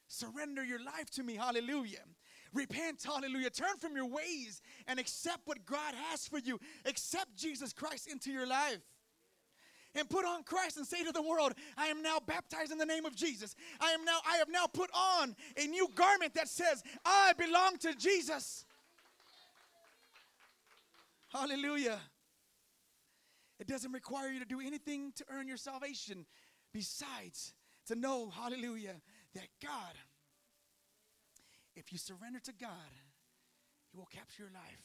Surrender 0.06 0.64
your 0.64 0.82
life 0.84 1.10
to 1.12 1.22
me. 1.24 1.34
Hallelujah. 1.34 2.04
Repent, 2.52 3.02
hallelujah. 3.04 3.50
Turn 3.50 3.76
from 3.80 3.96
your 3.96 4.06
ways 4.06 4.62
and 4.86 5.00
accept 5.00 5.40
what 5.44 5.64
God 5.66 5.94
has 6.10 6.28
for 6.28 6.38
you. 6.38 6.60
Accept 6.84 7.34
Jesus 7.36 7.72
Christ 7.72 8.06
into 8.06 8.30
your 8.30 8.46
life 8.46 8.78
and 9.94 10.08
put 10.08 10.24
on 10.24 10.42
Christ 10.42 10.76
and 10.76 10.86
say 10.86 11.04
to 11.04 11.12
the 11.12 11.22
world, 11.22 11.54
I 11.76 11.86
am 11.86 12.02
now 12.02 12.18
baptized 12.24 12.72
in 12.72 12.78
the 12.78 12.86
name 12.86 13.04
of 13.04 13.14
Jesus. 13.14 13.54
I 13.80 13.92
am 13.92 14.04
now 14.04 14.18
I 14.28 14.36
have 14.36 14.48
now 14.48 14.66
put 14.66 14.90
on 14.94 15.34
a 15.56 15.66
new 15.66 15.88
garment 15.94 16.34
that 16.34 16.48
says, 16.48 16.82
I 17.04 17.32
belong 17.38 17.78
to 17.78 17.94
Jesus. 17.94 18.64
Hallelujah. 21.32 21.98
It 23.58 23.66
doesn't 23.66 23.92
require 23.92 24.30
you 24.30 24.40
to 24.40 24.44
do 24.44 24.60
anything 24.60 25.12
to 25.16 25.24
earn 25.30 25.48
your 25.48 25.56
salvation 25.56 26.26
besides 26.72 27.52
to 27.86 27.94
know, 27.94 28.30
hallelujah, 28.30 28.94
that 29.34 29.48
God, 29.62 29.94
if 31.76 31.92
you 31.92 31.98
surrender 31.98 32.40
to 32.40 32.52
God, 32.52 32.70
He 33.90 33.96
will 33.96 34.06
capture 34.06 34.42
your 34.42 34.52
life 34.52 34.84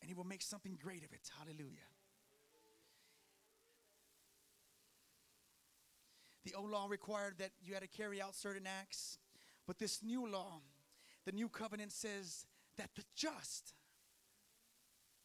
and 0.00 0.08
He 0.08 0.14
will 0.14 0.24
make 0.24 0.42
something 0.42 0.78
great 0.82 1.04
of 1.04 1.12
it. 1.12 1.30
Hallelujah. 1.38 1.88
The 6.44 6.54
old 6.54 6.70
law 6.70 6.86
required 6.88 7.34
that 7.38 7.50
you 7.62 7.74
had 7.74 7.82
to 7.82 7.88
carry 7.88 8.20
out 8.20 8.34
certain 8.34 8.66
acts, 8.66 9.18
but 9.66 9.78
this 9.78 10.02
new 10.02 10.28
law, 10.28 10.60
the 11.24 11.32
new 11.32 11.48
covenant 11.48 11.92
says 11.92 12.46
that 12.76 12.90
the 12.96 13.02
just, 13.14 13.72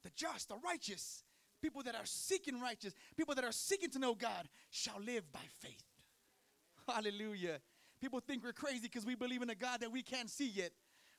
the 0.03 0.11
just, 0.15 0.47
the 0.47 0.55
righteous, 0.63 1.23
people 1.61 1.83
that 1.83 1.95
are 1.95 2.05
seeking 2.05 2.61
righteous, 2.61 2.93
people 3.17 3.35
that 3.35 3.43
are 3.43 3.51
seeking 3.51 3.89
to 3.91 3.99
know 3.99 4.15
God, 4.15 4.47
shall 4.69 4.99
live 5.05 5.29
by 5.31 5.39
faith. 5.59 5.83
Hallelujah. 6.87 7.59
People 7.99 8.21
think 8.21 8.43
we're 8.43 8.53
crazy 8.53 8.83
because 8.83 9.05
we 9.05 9.15
believe 9.15 9.41
in 9.41 9.49
a 9.49 9.55
God 9.55 9.81
that 9.81 9.91
we 9.91 10.01
can't 10.01 10.29
see 10.29 10.47
yet. 10.47 10.71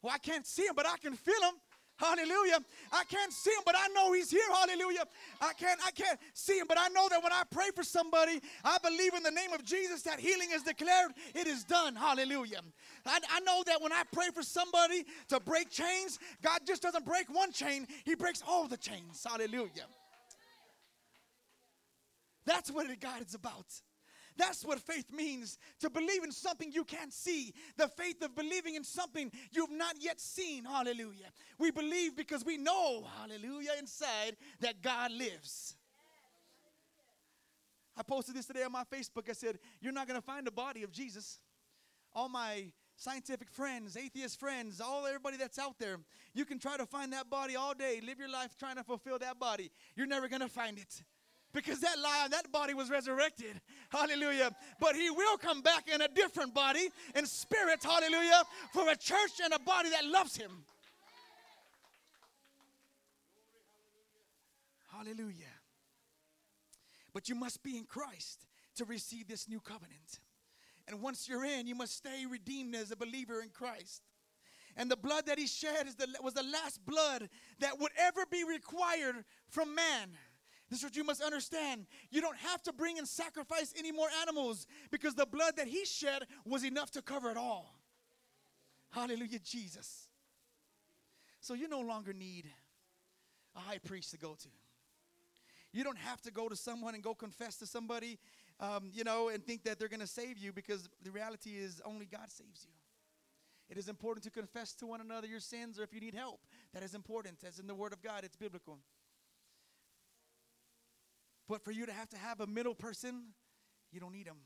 Well, 0.02 0.14
I 0.14 0.18
can't 0.18 0.46
see 0.46 0.62
him, 0.62 0.74
but 0.74 0.86
I 0.86 0.96
can 0.96 1.14
feel 1.14 1.42
him. 1.42 1.54
Hallelujah. 2.00 2.60
I 2.90 3.04
can't 3.04 3.30
see 3.30 3.50
him, 3.50 3.62
but 3.66 3.74
I 3.76 3.88
know 3.88 4.14
he's 4.14 4.30
here. 4.30 4.40
Hallelujah. 4.54 5.04
I 5.38 5.52
can't 5.52 5.78
I 5.86 5.90
can't 5.90 6.18
see 6.32 6.58
him, 6.58 6.66
but 6.66 6.78
I 6.80 6.88
know 6.88 7.10
that 7.10 7.22
when 7.22 7.30
I 7.30 7.42
pray 7.50 7.70
for 7.74 7.82
somebody, 7.82 8.40
I 8.64 8.78
believe 8.78 9.12
in 9.12 9.22
the 9.22 9.30
name 9.30 9.52
of 9.52 9.62
Jesus 9.64 10.00
that 10.02 10.18
healing 10.18 10.48
is 10.50 10.62
declared. 10.62 11.12
It 11.34 11.46
is 11.46 11.62
done. 11.62 11.94
Hallelujah. 11.94 12.62
I, 13.04 13.18
I 13.30 13.40
know 13.40 13.62
that 13.66 13.82
when 13.82 13.92
I 13.92 14.04
pray 14.12 14.28
for 14.34 14.42
somebody 14.42 15.04
to 15.28 15.40
break 15.40 15.68
chains, 15.68 16.18
God 16.42 16.60
just 16.66 16.80
doesn't 16.80 17.04
break 17.04 17.26
one 17.28 17.52
chain, 17.52 17.86
he 18.04 18.14
breaks 18.14 18.42
all 18.48 18.66
the 18.66 18.78
chains. 18.78 19.26
Hallelujah. 19.28 19.86
That's 22.46 22.70
what 22.70 22.86
God 22.98 23.20
is 23.20 23.34
about. 23.34 23.66
That's 24.40 24.64
what 24.64 24.80
faith 24.80 25.12
means 25.12 25.58
to 25.80 25.90
believe 25.90 26.24
in 26.24 26.32
something 26.32 26.72
you 26.72 26.82
can't 26.82 27.12
see. 27.12 27.52
The 27.76 27.88
faith 27.88 28.22
of 28.22 28.34
believing 28.34 28.74
in 28.74 28.84
something 28.84 29.30
you've 29.52 29.70
not 29.70 29.96
yet 30.00 30.18
seen. 30.18 30.64
Hallelujah. 30.64 31.26
We 31.58 31.70
believe 31.70 32.16
because 32.16 32.42
we 32.42 32.56
know, 32.56 33.06
hallelujah, 33.18 33.72
inside 33.78 34.38
that 34.60 34.80
God 34.80 35.12
lives. 35.12 35.76
I 37.98 38.02
posted 38.02 38.34
this 38.34 38.46
today 38.46 38.62
on 38.62 38.72
my 38.72 38.84
Facebook. 38.84 39.28
I 39.28 39.34
said, 39.34 39.58
You're 39.78 39.92
not 39.92 40.08
going 40.08 40.18
to 40.18 40.26
find 40.26 40.46
the 40.46 40.50
body 40.50 40.84
of 40.84 40.90
Jesus. 40.90 41.38
All 42.14 42.30
my 42.30 42.72
scientific 42.96 43.50
friends, 43.50 43.94
atheist 43.94 44.40
friends, 44.40 44.80
all 44.80 45.06
everybody 45.06 45.36
that's 45.36 45.58
out 45.58 45.78
there, 45.78 45.98
you 46.32 46.46
can 46.46 46.58
try 46.58 46.78
to 46.78 46.86
find 46.86 47.12
that 47.12 47.28
body 47.28 47.56
all 47.56 47.74
day. 47.74 48.00
Live 48.02 48.18
your 48.18 48.30
life 48.30 48.56
trying 48.58 48.76
to 48.76 48.84
fulfill 48.84 49.18
that 49.18 49.38
body. 49.38 49.70
You're 49.96 50.06
never 50.06 50.28
going 50.28 50.40
to 50.40 50.48
find 50.48 50.78
it 50.78 51.02
because 51.52 51.80
that 51.80 51.98
lion, 51.98 52.30
that 52.30 52.50
body 52.52 52.74
was 52.74 52.90
resurrected. 52.90 53.60
Hallelujah. 53.90 54.50
But 54.78 54.94
he 54.94 55.10
will 55.10 55.36
come 55.36 55.62
back 55.62 55.88
in 55.92 56.00
a 56.00 56.08
different 56.08 56.54
body 56.54 56.88
in 57.14 57.26
spirit. 57.26 57.82
Hallelujah. 57.82 58.42
For 58.72 58.88
a 58.88 58.96
church 58.96 59.40
and 59.42 59.52
a 59.52 59.58
body 59.58 59.90
that 59.90 60.06
loves 60.06 60.36
him. 60.36 60.64
Hallelujah. 64.92 65.46
But 67.12 67.28
you 67.28 67.34
must 67.34 67.62
be 67.62 67.76
in 67.76 67.84
Christ 67.84 68.46
to 68.76 68.84
receive 68.84 69.26
this 69.26 69.48
new 69.48 69.60
covenant. 69.60 70.20
And 70.86 71.00
once 71.00 71.28
you're 71.28 71.44
in, 71.44 71.66
you 71.66 71.74
must 71.74 71.96
stay 71.96 72.26
redeemed 72.28 72.74
as 72.74 72.90
a 72.90 72.96
believer 72.96 73.40
in 73.42 73.48
Christ. 73.48 74.02
And 74.76 74.90
the 74.90 74.96
blood 74.96 75.26
that 75.26 75.38
he 75.38 75.46
shed 75.46 75.86
is 75.86 75.96
the, 75.96 76.06
was 76.22 76.34
the 76.34 76.42
last 76.42 76.84
blood 76.86 77.28
that 77.58 77.78
would 77.80 77.92
ever 77.98 78.24
be 78.30 78.44
required 78.44 79.24
from 79.48 79.74
man. 79.74 80.10
This 80.70 80.78
is 80.78 80.84
what 80.84 80.96
you 80.96 81.02
must 81.02 81.20
understand. 81.20 81.86
You 82.10 82.20
don't 82.20 82.36
have 82.38 82.62
to 82.62 82.72
bring 82.72 82.98
and 82.98 83.06
sacrifice 83.06 83.74
any 83.76 83.90
more 83.90 84.08
animals 84.22 84.66
because 84.90 85.14
the 85.14 85.26
blood 85.26 85.56
that 85.56 85.66
he 85.66 85.84
shed 85.84 86.22
was 86.46 86.64
enough 86.64 86.92
to 86.92 87.02
cover 87.02 87.30
it 87.30 87.36
all. 87.36 87.74
Hallelujah, 88.90 89.40
Jesus. 89.40 90.06
So 91.40 91.54
you 91.54 91.68
no 91.68 91.80
longer 91.80 92.12
need 92.12 92.46
a 93.56 93.60
high 93.60 93.78
priest 93.78 94.12
to 94.12 94.18
go 94.18 94.36
to. 94.40 94.48
You 95.72 95.84
don't 95.84 95.98
have 95.98 96.20
to 96.22 96.32
go 96.32 96.48
to 96.48 96.56
someone 96.56 96.94
and 96.94 97.02
go 97.02 97.14
confess 97.14 97.56
to 97.58 97.66
somebody, 97.66 98.18
um, 98.60 98.90
you 98.92 99.04
know, 99.04 99.28
and 99.28 99.44
think 99.44 99.64
that 99.64 99.78
they're 99.78 99.88
going 99.88 100.00
to 100.00 100.06
save 100.06 100.38
you 100.38 100.52
because 100.52 100.88
the 101.02 101.10
reality 101.10 101.50
is 101.50 101.80
only 101.84 102.06
God 102.06 102.28
saves 102.30 102.64
you. 102.64 102.72
It 103.68 103.78
is 103.78 103.88
important 103.88 104.24
to 104.24 104.30
confess 104.30 104.74
to 104.74 104.86
one 104.86 105.00
another 105.00 105.28
your 105.28 105.40
sins 105.40 105.78
or 105.78 105.84
if 105.84 105.92
you 105.92 106.00
need 106.00 106.14
help. 106.14 106.40
That 106.74 106.82
is 106.82 106.94
important. 106.94 107.38
As 107.46 107.60
in 107.60 107.68
the 107.68 107.74
Word 107.74 107.92
of 107.92 108.02
God, 108.02 108.24
it's 108.24 108.36
biblical. 108.36 108.78
But 111.50 111.64
for 111.64 111.72
you 111.72 111.84
to 111.84 111.92
have 111.92 112.08
to 112.10 112.16
have 112.16 112.40
a 112.40 112.46
middle 112.46 112.76
person, 112.76 113.24
you 113.90 113.98
don't 113.98 114.12
need 114.12 114.28
them. 114.28 114.36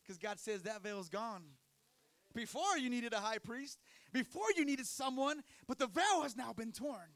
Because 0.00 0.16
God 0.22 0.38
says 0.38 0.62
that 0.62 0.80
veil 0.80 1.00
is 1.00 1.08
gone. 1.08 1.42
Before 2.36 2.78
you 2.78 2.88
needed 2.88 3.12
a 3.12 3.18
high 3.18 3.38
priest, 3.38 3.80
before 4.12 4.46
you 4.56 4.64
needed 4.64 4.86
someone, 4.86 5.42
but 5.66 5.80
the 5.80 5.88
veil 5.88 6.22
has 6.22 6.36
now 6.36 6.52
been 6.52 6.70
torn. 6.70 7.10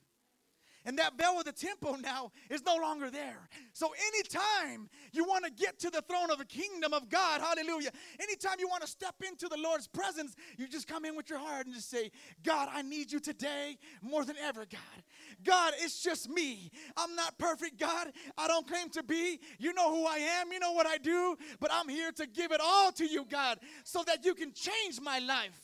And 0.84 0.98
that 0.98 1.18
veil 1.18 1.38
of 1.38 1.44
the 1.44 1.52
temple 1.52 1.96
now 2.00 2.32
is 2.48 2.62
no 2.64 2.76
longer 2.76 3.10
there. 3.10 3.48
So 3.72 3.92
anytime 4.12 4.88
you 5.12 5.24
want 5.24 5.44
to 5.44 5.50
get 5.50 5.78
to 5.80 5.90
the 5.90 6.02
throne 6.02 6.30
of 6.30 6.38
the 6.38 6.44
kingdom 6.44 6.94
of 6.94 7.08
God, 7.08 7.40
hallelujah, 7.40 7.90
anytime 8.20 8.54
you 8.58 8.68
want 8.68 8.82
to 8.82 8.88
step 8.88 9.16
into 9.26 9.48
the 9.48 9.56
Lord's 9.56 9.86
presence, 9.86 10.34
you 10.56 10.68
just 10.68 10.86
come 10.86 11.04
in 11.04 11.16
with 11.16 11.28
your 11.28 11.40
heart 11.40 11.66
and 11.66 11.74
just 11.74 11.90
say, 11.90 12.10
God, 12.42 12.68
I 12.72 12.82
need 12.82 13.12
you 13.12 13.20
today 13.20 13.76
more 14.02 14.24
than 14.24 14.36
ever, 14.42 14.60
God. 14.60 15.02
God, 15.44 15.74
it's 15.78 16.02
just 16.02 16.30
me. 16.30 16.70
I'm 16.96 17.14
not 17.14 17.38
perfect, 17.38 17.78
God. 17.78 18.12
I 18.36 18.48
don't 18.48 18.66
claim 18.66 18.88
to 18.90 19.02
be. 19.02 19.40
You 19.58 19.72
know 19.74 19.94
who 19.94 20.06
I 20.06 20.18
am. 20.18 20.52
You 20.52 20.60
know 20.60 20.72
what 20.72 20.86
I 20.86 20.98
do. 20.98 21.36
But 21.60 21.70
I'm 21.72 21.88
here 21.88 22.12
to 22.12 22.26
give 22.26 22.52
it 22.52 22.60
all 22.62 22.92
to 22.92 23.04
you, 23.04 23.26
God, 23.28 23.58
so 23.84 24.02
that 24.06 24.24
you 24.24 24.34
can 24.34 24.52
change 24.52 25.00
my 25.02 25.18
life. 25.18 25.58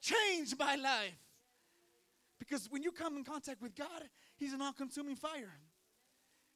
Change 0.00 0.54
my 0.58 0.76
life. 0.76 1.12
Because 2.40 2.66
when 2.70 2.82
you 2.82 2.90
come 2.90 3.16
in 3.16 3.22
contact 3.22 3.62
with 3.62 3.76
God, 3.76 4.08
He's 4.36 4.52
an 4.52 4.60
all 4.60 4.72
consuming 4.72 5.14
fire. 5.14 5.52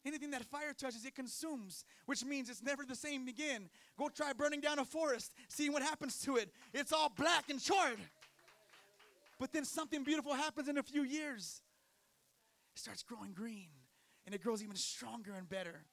Anything 0.07 0.33
that 0.33 0.45
fire 0.45 0.75
touches, 0.77 1.05
it 1.05 1.15
consumes, 1.15 1.85
which 2.07 2.25
means 2.25 2.51
it's 2.51 2.63
never 2.63 2.85
the 2.85 2.97
same 2.97 3.29
again. 3.29 3.71
Go 3.97 4.09
try 4.09 4.33
burning 4.33 4.61
down 4.61 4.79
a 4.79 4.85
forest, 4.85 5.33
seeing 5.49 5.73
what 5.73 5.83
happens 5.83 6.19
to 6.23 6.37
it. 6.37 6.51
It's 6.75 6.93
all 6.93 7.11
black 7.17 7.49
and 7.49 7.63
charred. 7.63 8.01
But 9.39 9.53
then 9.53 9.65
something 9.65 10.05
beautiful 10.05 10.35
happens 10.35 10.69
in 10.69 10.79
a 10.79 10.83
few 10.83 11.05
years. 11.05 11.63
It 12.75 12.81
starts 12.81 13.03
growing 13.03 13.33
green, 13.33 13.69
and 14.27 14.35
it 14.35 14.43
grows 14.43 14.63
even 14.63 14.77
stronger 14.77 15.33
and 15.33 15.49
better. 15.49 15.85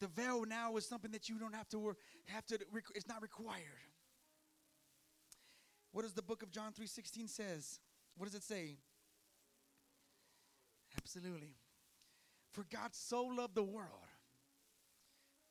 The 0.00 0.08
veil 0.08 0.44
now 0.46 0.76
is 0.76 0.86
something 0.86 1.12
that 1.12 1.28
you 1.28 1.38
don't 1.38 1.54
have 1.54 1.68
to 1.68 1.96
have 2.26 2.46
to. 2.46 2.58
It's 2.94 3.06
not 3.06 3.22
required. 3.22 3.60
What 5.92 6.02
does 6.02 6.14
the 6.14 6.22
book 6.22 6.42
of 6.42 6.50
John 6.50 6.72
3:16 6.72 7.28
says? 7.28 7.80
What 8.16 8.26
does 8.26 8.34
it 8.34 8.42
say? 8.42 8.78
Absolutely. 10.96 11.56
For 12.50 12.64
God 12.64 12.94
so 12.94 13.24
loved 13.24 13.54
the 13.54 13.62
world. 13.62 14.08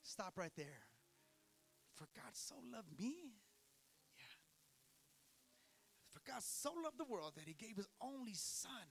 Stop 0.04 0.38
right 0.38 0.54
there. 0.56 0.84
For 1.96 2.08
God 2.16 2.36
so 2.36 2.56
loved 2.74 3.00
me? 3.00 3.16
Yeah. 4.18 4.24
For 6.10 6.20
God 6.26 6.44
so 6.44 6.74
loved 6.84 6.98
the 6.98 7.06
world 7.06 7.34
that 7.36 7.48
he 7.48 7.54
gave 7.54 7.76
his 7.76 7.88
only 8.02 8.34
son. 8.34 8.88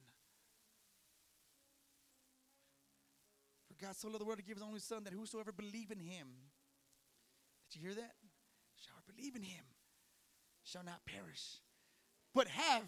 For 3.66 3.74
God 3.74 3.96
so 3.96 4.08
loved 4.08 4.20
the 4.20 4.24
world 4.24 4.38
to 4.38 4.44
give 4.44 4.56
his 4.56 4.66
only 4.66 4.80
son 4.80 5.04
that 5.04 5.12
whosoever 5.12 5.52
believe 5.52 5.90
in 5.90 6.00
him. 6.00 6.28
Did 7.70 7.80
you 7.80 7.88
hear 7.88 7.94
that? 7.96 8.14
Shall 8.76 9.02
believe 9.06 9.36
in 9.36 9.42
him 9.42 9.64
shall 10.70 10.84
not 10.84 11.04
perish, 11.06 11.58
but 12.34 12.48
have 12.48 12.84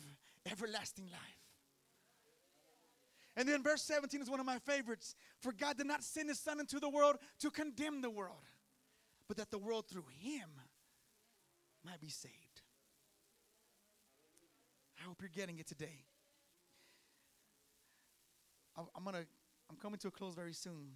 everlasting 0.51 1.07
life. 1.07 1.21
And 3.37 3.49
then 3.49 3.63
verse 3.63 3.83
17 3.83 4.21
is 4.21 4.31
one 4.31 4.41
of 4.41 4.47
my 4.47 4.59
favorites. 4.59 5.15
For 5.41 5.53
God 5.53 5.79
did 5.79 5.87
not 5.87 6.05
send 6.05 6.29
his 6.29 6.39
Son 6.39 6.61
into 6.61 6.79
the 6.79 6.89
world 6.89 7.17
to 7.41 7.51
condemn 7.51 8.03
the 8.03 8.11
world, 8.11 8.45
but 9.27 9.39
that 9.39 9.51
the 9.51 9.59
world 9.59 9.87
through 9.89 10.05
him 10.21 10.49
might 11.85 12.01
be 12.01 12.11
saved. 12.11 12.63
I 15.01 15.07
hope 15.07 15.17
you're 15.21 15.31
getting 15.31 15.59
it 15.59 15.67
today. 15.67 16.05
I'm 18.77 19.05
gonna 19.05 19.25
I'm 19.69 19.77
coming 19.77 19.99
to 19.99 20.09
a 20.09 20.11
close 20.11 20.35
very 20.35 20.53
soon. 20.53 20.93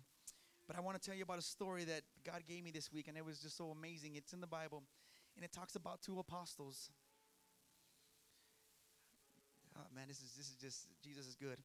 But 0.66 0.77
I 0.77 0.81
want 0.81 1.01
to 1.01 1.05
tell 1.05 1.16
you 1.16 1.22
about 1.22 1.38
a 1.38 1.42
story 1.42 1.85
that 1.85 2.03
God 2.25 2.42
gave 2.49 2.64
me 2.64 2.72
this 2.72 2.92
week, 2.92 3.07
and 3.09 3.16
it 3.16 3.25
was 3.25 3.38
just 3.38 3.57
so 3.57 3.70
amazing. 3.70 4.16
It's 4.16 4.33
in 4.33 4.40
the 4.40 4.46
Bible 4.46 4.83
and 5.37 5.44
it 5.44 5.53
talks 5.53 5.77
about 5.77 6.03
two 6.03 6.18
apostles. 6.18 6.90
Oh 9.77 9.87
man, 9.94 10.05
this 10.09 10.18
is 10.18 10.33
this 10.37 10.46
is 10.49 10.57
just 10.61 10.87
Jesus 11.05 11.27
is 11.27 11.37
good. 11.37 11.59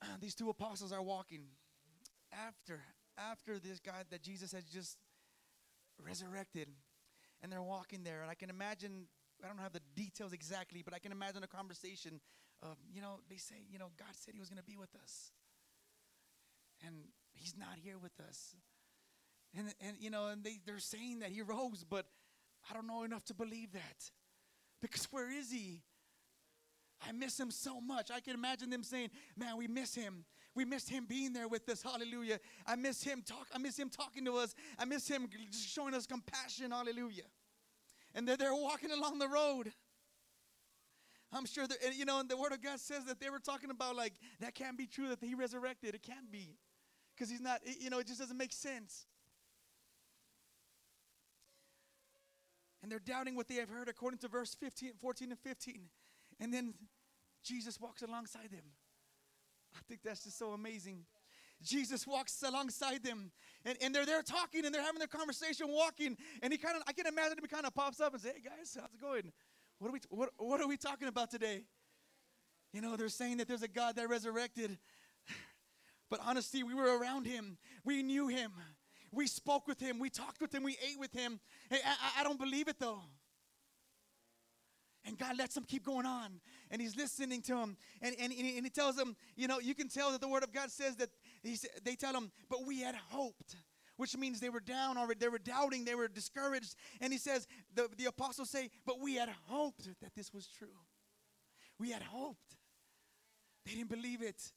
These 0.20 0.34
two 0.34 0.50
apostles 0.50 0.92
are 0.92 1.02
walking 1.02 1.44
after 2.32 2.80
after 3.16 3.58
this 3.58 3.78
guy 3.78 4.02
that 4.10 4.22
Jesus 4.22 4.52
has 4.52 4.64
just 4.64 4.98
resurrected, 6.04 6.68
and 7.42 7.52
they're 7.52 7.62
walking 7.62 8.02
there, 8.02 8.22
and 8.22 8.30
I 8.30 8.34
can 8.34 8.50
imagine. 8.50 9.06
I 9.42 9.48
don't 9.48 9.58
have 9.58 9.72
the 9.72 9.82
details 9.94 10.32
exactly, 10.32 10.82
but 10.82 10.94
I 10.94 10.98
can 10.98 11.12
imagine 11.12 11.42
a 11.42 11.48
conversation 11.48 12.20
of, 12.62 12.78
you 12.90 13.02
know, 13.02 13.18
they 13.28 13.36
say, 13.36 13.56
you 13.68 13.78
know, 13.78 13.90
God 13.98 14.14
said 14.14 14.32
He 14.32 14.40
was 14.40 14.48
going 14.48 14.58
to 14.58 14.64
be 14.64 14.76
with 14.76 14.94
us, 15.02 15.32
and 16.86 16.94
He's 17.34 17.54
not 17.58 17.76
here 17.82 17.98
with 17.98 18.18
us, 18.26 18.56
and 19.56 19.74
and 19.80 19.96
you 20.00 20.10
know, 20.10 20.28
and 20.28 20.42
they 20.42 20.58
they're 20.64 20.78
saying 20.78 21.20
that 21.20 21.30
He 21.30 21.42
rose, 21.42 21.84
but 21.88 22.06
I 22.70 22.74
don't 22.74 22.86
know 22.86 23.02
enough 23.02 23.24
to 23.26 23.34
believe 23.34 23.72
that. 23.72 24.10
Because 24.80 25.04
where 25.10 25.30
is 25.30 25.50
he? 25.50 25.82
I 27.06 27.12
miss 27.12 27.38
him 27.38 27.50
so 27.50 27.80
much. 27.80 28.10
I 28.10 28.20
can 28.20 28.34
imagine 28.34 28.70
them 28.70 28.82
saying, 28.82 29.10
"Man, 29.36 29.56
we 29.56 29.66
miss 29.66 29.94
him. 29.94 30.24
We 30.54 30.64
miss 30.64 30.88
him 30.88 31.06
being 31.06 31.32
there 31.32 31.48
with 31.48 31.68
us. 31.68 31.82
Hallelujah. 31.82 32.38
I 32.66 32.76
miss 32.76 33.02
him 33.02 33.22
talk. 33.22 33.48
I 33.54 33.58
miss 33.58 33.78
him 33.78 33.90
talking 33.90 34.24
to 34.26 34.36
us. 34.36 34.54
I 34.78 34.84
miss 34.84 35.08
him 35.08 35.28
showing 35.50 35.94
us 35.94 36.06
compassion. 36.06 36.70
Hallelujah." 36.70 37.24
And 38.14 38.28
they're, 38.28 38.36
they're 38.36 38.54
walking 38.54 38.92
along 38.92 39.18
the 39.18 39.28
road. 39.28 39.72
I'm 41.32 41.46
sure 41.46 41.66
that 41.66 41.78
you 41.96 42.04
know, 42.04 42.20
and 42.20 42.28
the 42.28 42.36
Word 42.36 42.52
of 42.52 42.62
God 42.62 42.78
says 42.78 43.04
that 43.06 43.18
they 43.18 43.28
were 43.28 43.40
talking 43.40 43.70
about 43.70 43.96
like 43.96 44.12
that 44.40 44.54
can't 44.54 44.78
be 44.78 44.86
true 44.86 45.08
that 45.08 45.18
He 45.20 45.34
resurrected. 45.34 45.94
It 45.94 46.02
can't 46.02 46.30
be, 46.30 46.56
because 47.14 47.28
He's 47.28 47.40
not. 47.40 47.60
You 47.80 47.90
know, 47.90 47.98
it 47.98 48.06
just 48.06 48.20
doesn't 48.20 48.38
make 48.38 48.52
sense. 48.52 49.06
And 52.84 52.92
they're 52.92 52.98
doubting 52.98 53.34
what 53.34 53.48
they 53.48 53.54
have 53.54 53.70
heard 53.70 53.88
according 53.88 54.18
to 54.18 54.28
verse 54.28 54.54
15, 54.54 54.92
14 55.00 55.30
and 55.30 55.38
15. 55.40 55.80
And 56.38 56.52
then 56.52 56.74
Jesus 57.42 57.80
walks 57.80 58.02
alongside 58.02 58.50
them. 58.52 58.64
I 59.74 59.78
think 59.88 60.02
that's 60.04 60.24
just 60.24 60.38
so 60.38 60.50
amazing. 60.50 61.06
Jesus 61.62 62.06
walks 62.06 62.42
alongside 62.46 63.02
them 63.02 63.32
and, 63.64 63.78
and 63.80 63.94
they're 63.94 64.04
there 64.04 64.20
talking 64.20 64.66
and 64.66 64.74
they're 64.74 64.82
having 64.82 64.98
their 64.98 65.08
conversation 65.08 65.68
walking. 65.70 66.14
And 66.42 66.52
he 66.52 66.58
kind 66.58 66.76
of, 66.76 66.82
I 66.86 66.92
can 66.92 67.06
imagine 67.06 67.38
him 67.38 67.46
kind 67.50 67.64
of 67.64 67.74
pops 67.74 68.02
up 68.02 68.12
and 68.12 68.20
says, 68.20 68.32
Hey 68.34 68.42
guys, 68.44 68.76
how's 68.78 68.92
it 68.92 69.00
going? 69.00 69.32
What 69.78 69.88
are 69.88 69.92
we, 69.92 70.00
what, 70.10 70.28
what 70.36 70.60
are 70.60 70.68
we 70.68 70.76
talking 70.76 71.08
about 71.08 71.30
today? 71.30 71.62
You 72.74 72.82
know, 72.82 72.96
they're 72.96 73.08
saying 73.08 73.38
that 73.38 73.48
there's 73.48 73.62
a 73.62 73.68
God 73.68 73.96
that 73.96 74.10
resurrected. 74.10 74.78
But 76.10 76.20
honestly, 76.22 76.62
we 76.62 76.74
were 76.74 76.98
around 76.98 77.26
him. 77.26 77.56
We 77.82 78.02
knew 78.02 78.28
him. 78.28 78.52
We 79.14 79.26
spoke 79.26 79.66
with 79.68 79.80
him. 79.80 79.98
We 79.98 80.10
talked 80.10 80.40
with 80.40 80.54
him. 80.54 80.62
We 80.62 80.76
ate 80.82 80.98
with 80.98 81.12
him. 81.12 81.40
Hey, 81.70 81.78
I, 81.84 82.20
I 82.20 82.24
don't 82.24 82.38
believe 82.38 82.68
it 82.68 82.76
though. 82.78 83.00
And 85.06 85.18
God 85.18 85.36
lets 85.36 85.56
him 85.56 85.64
keep 85.64 85.84
going 85.84 86.06
on. 86.06 86.40
And 86.70 86.80
he's 86.80 86.96
listening 86.96 87.42
to 87.42 87.56
him. 87.56 87.76
And, 88.00 88.14
and, 88.18 88.32
and 88.32 88.64
he 88.64 88.70
tells 88.70 88.98
him, 88.98 89.16
you 89.36 89.46
know, 89.46 89.58
you 89.58 89.74
can 89.74 89.88
tell 89.88 90.10
that 90.12 90.20
the 90.20 90.28
word 90.28 90.42
of 90.42 90.52
God 90.52 90.70
says 90.70 90.96
that 90.96 91.10
he, 91.42 91.58
they 91.84 91.94
tell 91.94 92.14
him, 92.14 92.32
but 92.48 92.66
we 92.66 92.80
had 92.80 92.94
hoped. 93.10 93.56
Which 93.96 94.16
means 94.16 94.40
they 94.40 94.48
were 94.48 94.58
down 94.58 94.98
already, 94.98 95.20
they 95.20 95.28
were 95.28 95.38
doubting, 95.38 95.84
they 95.84 95.94
were 95.94 96.08
discouraged. 96.08 96.74
And 97.00 97.12
he 97.12 97.18
says, 97.18 97.46
the, 97.72 97.88
the 97.96 98.06
apostles 98.06 98.50
say, 98.50 98.70
but 98.84 98.98
we 98.98 99.14
had 99.14 99.28
hoped 99.46 99.84
that 100.02 100.14
this 100.16 100.32
was 100.32 100.48
true. 100.48 100.66
We 101.78 101.92
had 101.92 102.02
hoped. 102.02 102.56
They 103.64 103.74
didn't 103.74 103.90
believe 103.90 104.20
it. 104.20 104.52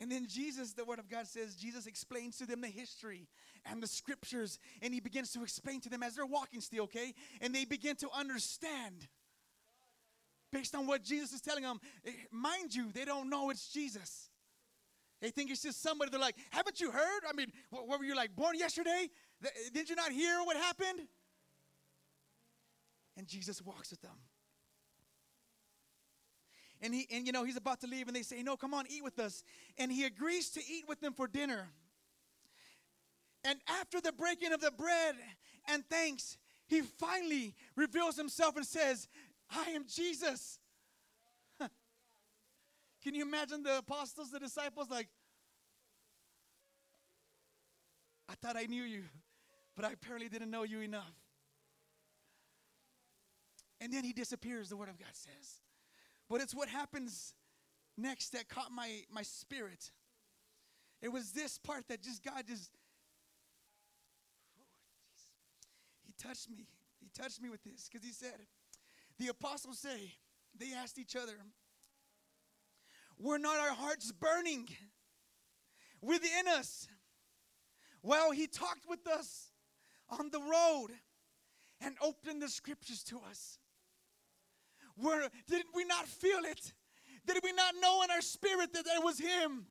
And 0.00 0.12
then 0.12 0.26
Jesus, 0.28 0.72
the 0.72 0.84
Word 0.84 0.98
of 0.98 1.08
God 1.08 1.26
says, 1.26 1.54
Jesus 1.54 1.86
explains 1.86 2.36
to 2.38 2.46
them 2.46 2.60
the 2.60 2.68
history 2.68 3.28
and 3.64 3.82
the 3.82 3.86
scriptures, 3.86 4.58
and 4.82 4.92
He 4.92 5.00
begins 5.00 5.32
to 5.32 5.42
explain 5.42 5.80
to 5.82 5.88
them 5.88 6.02
as 6.02 6.16
they're 6.16 6.26
walking 6.26 6.60
still, 6.60 6.84
okay? 6.84 7.14
And 7.40 7.54
they 7.54 7.64
begin 7.64 7.96
to 7.96 8.08
understand 8.14 9.08
based 10.52 10.74
on 10.74 10.86
what 10.86 11.02
Jesus 11.02 11.32
is 11.32 11.40
telling 11.40 11.64
them. 11.64 11.80
Eh, 12.04 12.10
mind 12.30 12.74
you, 12.74 12.92
they 12.92 13.04
don't 13.04 13.30
know 13.30 13.50
it's 13.50 13.68
Jesus. 13.72 14.28
They 15.20 15.30
think 15.30 15.50
it's 15.50 15.62
just 15.62 15.82
somebody. 15.82 16.10
They're 16.10 16.20
like, 16.20 16.36
haven't 16.50 16.78
you 16.78 16.90
heard? 16.90 17.22
I 17.28 17.32
mean, 17.34 17.50
what, 17.70 17.88
were 17.88 18.04
you 18.04 18.14
like 18.14 18.36
born 18.36 18.56
yesterday? 18.56 19.08
Did 19.72 19.88
you 19.88 19.96
not 19.96 20.12
hear 20.12 20.40
what 20.44 20.56
happened? 20.56 21.08
And 23.16 23.26
Jesus 23.26 23.62
walks 23.62 23.90
with 23.90 24.02
them 24.02 24.16
and 26.82 26.94
he 26.94 27.06
and 27.10 27.26
you 27.26 27.32
know 27.32 27.44
he's 27.44 27.56
about 27.56 27.80
to 27.80 27.86
leave 27.86 28.06
and 28.06 28.16
they 28.16 28.22
say 28.22 28.42
no 28.42 28.56
come 28.56 28.74
on 28.74 28.84
eat 28.88 29.02
with 29.02 29.18
us. 29.18 29.44
And 29.78 29.90
he 29.90 30.04
agrees 30.04 30.50
to 30.50 30.60
eat 30.60 30.84
with 30.88 31.00
them 31.00 31.12
for 31.12 31.26
dinner. 31.26 31.68
And 33.44 33.58
after 33.68 34.00
the 34.00 34.12
breaking 34.12 34.52
of 34.52 34.60
the 34.60 34.70
bread 34.70 35.14
and 35.68 35.84
thanks 35.88 36.36
he 36.66 36.82
finally 36.82 37.54
reveals 37.76 38.16
himself 38.16 38.56
and 38.56 38.66
says 38.66 39.08
i 39.50 39.70
am 39.70 39.84
jesus. 39.88 40.58
Can 43.02 43.14
you 43.14 43.22
imagine 43.22 43.62
the 43.62 43.78
apostles 43.78 44.30
the 44.30 44.40
disciples 44.40 44.90
like 44.90 45.08
i 48.28 48.34
thought 48.34 48.56
i 48.56 48.64
knew 48.64 48.82
you 48.82 49.04
but 49.76 49.84
i 49.84 49.92
apparently 49.92 50.28
didn't 50.28 50.50
know 50.50 50.64
you 50.64 50.80
enough. 50.80 51.14
And 53.80 53.92
then 53.92 54.04
he 54.04 54.12
disappears 54.12 54.68
the 54.68 54.76
word 54.76 54.88
of 54.88 54.98
god 54.98 55.12
says 55.12 55.60
but 56.28 56.40
it's 56.40 56.54
what 56.54 56.68
happens 56.68 57.34
next 57.96 58.30
that 58.30 58.48
caught 58.48 58.72
my, 58.72 59.02
my 59.10 59.22
spirit. 59.22 59.90
It 61.02 61.12
was 61.12 61.32
this 61.32 61.58
part 61.58 61.88
that 61.88 62.02
just 62.02 62.24
God 62.24 62.44
just 62.46 62.70
He 66.04 66.12
touched 66.22 66.50
me. 66.50 66.66
He 67.00 67.08
touched 67.16 67.40
me 67.40 67.50
with 67.50 67.62
this 67.62 67.88
because 67.90 68.04
he 68.04 68.12
said, 68.12 68.46
the 69.18 69.28
apostles 69.28 69.78
say, 69.78 70.12
they 70.58 70.72
asked 70.72 70.98
each 70.98 71.16
other, 71.16 71.34
were 73.18 73.38
not 73.38 73.58
our 73.58 73.74
hearts 73.74 74.12
burning 74.12 74.68
within 76.00 76.48
us 76.48 76.88
while 78.02 78.30
he 78.30 78.46
talked 78.46 78.88
with 78.88 79.06
us 79.06 79.50
on 80.08 80.30
the 80.30 80.40
road 80.40 80.88
and 81.80 81.96
opened 82.00 82.42
the 82.42 82.48
scriptures 82.48 83.02
to 83.04 83.20
us? 83.28 83.58
Did 85.00 85.64
we 85.74 85.84
not 85.84 86.06
feel 86.06 86.40
it? 86.44 86.72
Did 87.26 87.38
we 87.42 87.52
not 87.52 87.74
know 87.80 88.02
in 88.02 88.10
our 88.10 88.20
spirit 88.20 88.72
that 88.72 88.86
it 88.86 89.04
was 89.04 89.18
Him? 89.18 89.66